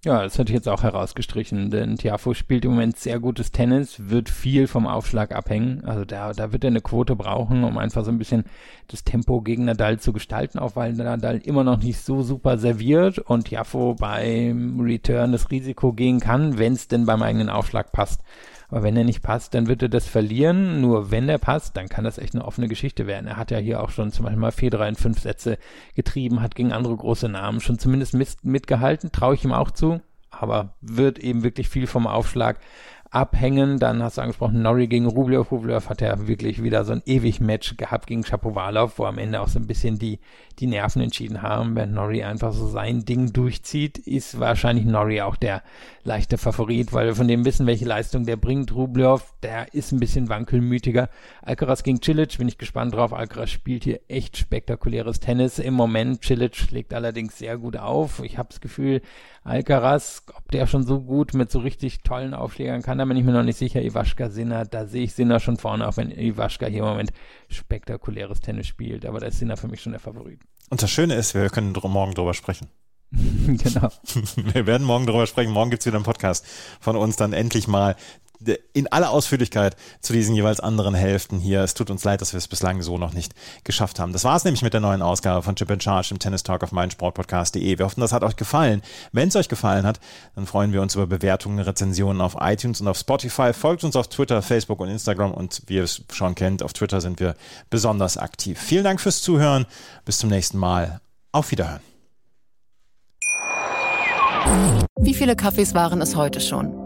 [0.06, 4.08] Ja, das hätte ich jetzt auch herausgestrichen, denn Tiafo spielt im Moment sehr gutes Tennis,
[4.08, 5.82] wird viel vom Aufschlag abhängen.
[5.84, 8.44] Also da, da wird er eine Quote brauchen, um einfach so ein bisschen
[8.86, 13.18] das Tempo gegen Nadal zu gestalten, auch weil Nadal immer noch nicht so super serviert
[13.18, 18.20] und Tiafo beim Return das Risiko gehen kann, wenn es denn beim eigenen Aufschlag passt.
[18.68, 20.80] Aber wenn er nicht passt, dann wird er das verlieren.
[20.80, 23.26] Nur wenn er passt, dann kann das echt eine offene Geschichte werden.
[23.26, 25.58] Er hat ja hier auch schon zum Beispiel mal Federer in fünf Sätze
[25.94, 29.12] getrieben, hat gegen andere große Namen schon zumindest mit, mitgehalten.
[29.12, 30.00] Traue ich ihm auch zu.
[30.30, 32.58] Aber wird eben wirklich viel vom Aufschlag
[33.10, 33.78] abhängen.
[33.78, 35.50] Dann hast du angesprochen, Norrie gegen Rublev.
[35.50, 39.40] Rublev hat ja wirklich wieder so ein ewig Match gehabt gegen Shapovalov, wo am Ende
[39.40, 40.18] auch so ein bisschen die,
[40.58, 41.76] die Nerven entschieden haben.
[41.76, 45.62] Wenn Norrie einfach so sein Ding durchzieht, ist wahrscheinlich Norrie auch der
[46.04, 48.74] leichte Favorit, weil wir von dem wissen, welche Leistung der bringt.
[48.74, 51.08] Rublev, der ist ein bisschen wankelmütiger.
[51.42, 53.12] Alcaraz gegen Cilic, bin ich gespannt drauf.
[53.12, 56.24] Alcaraz spielt hier echt spektakuläres Tennis im Moment.
[56.24, 58.22] Cilic schlägt allerdings sehr gut auf.
[58.22, 59.02] Ich habe das Gefühl,
[59.46, 63.24] Alcaraz, ob der schon so gut mit so richtig tollen Aufschlägern kann, da bin ich
[63.24, 63.80] mir noch nicht sicher.
[63.80, 67.12] Iwaschka Sinner, da sehe ich Sinner schon vorne, auch wenn Iwaschka hier im Moment
[67.48, 69.06] spektakuläres Tennis spielt.
[69.06, 70.40] Aber da ist Sinner für mich schon der Favorit.
[70.68, 72.66] Und das Schöne ist, wir können morgen drüber sprechen.
[73.12, 73.88] genau.
[74.36, 75.52] Wir werden morgen darüber sprechen.
[75.52, 76.44] Morgen gibt's wieder einen Podcast
[76.80, 77.94] von uns dann endlich mal
[78.72, 81.62] in aller Ausführlichkeit zu diesen jeweils anderen Hälften hier.
[81.62, 83.34] Es tut uns leid, dass wir es bislang so noch nicht
[83.64, 84.12] geschafft haben.
[84.12, 86.62] Das war es nämlich mit der neuen Ausgabe von Chip and Charge im Tennis Talk
[86.62, 87.78] auf meinsportpodcast.de.
[87.78, 88.82] Wir hoffen, das hat euch gefallen.
[89.12, 90.00] Wenn es euch gefallen hat,
[90.34, 93.52] dann freuen wir uns über Bewertungen, Rezensionen auf iTunes und auf Spotify.
[93.52, 97.00] Folgt uns auf Twitter, Facebook und Instagram und wie ihr es schon kennt, auf Twitter
[97.00, 97.34] sind wir
[97.70, 98.60] besonders aktiv.
[98.60, 99.66] Vielen Dank fürs Zuhören.
[100.04, 101.00] Bis zum nächsten Mal.
[101.32, 101.80] Auf Wiederhören.
[104.98, 106.85] Wie viele Kaffees waren es heute schon?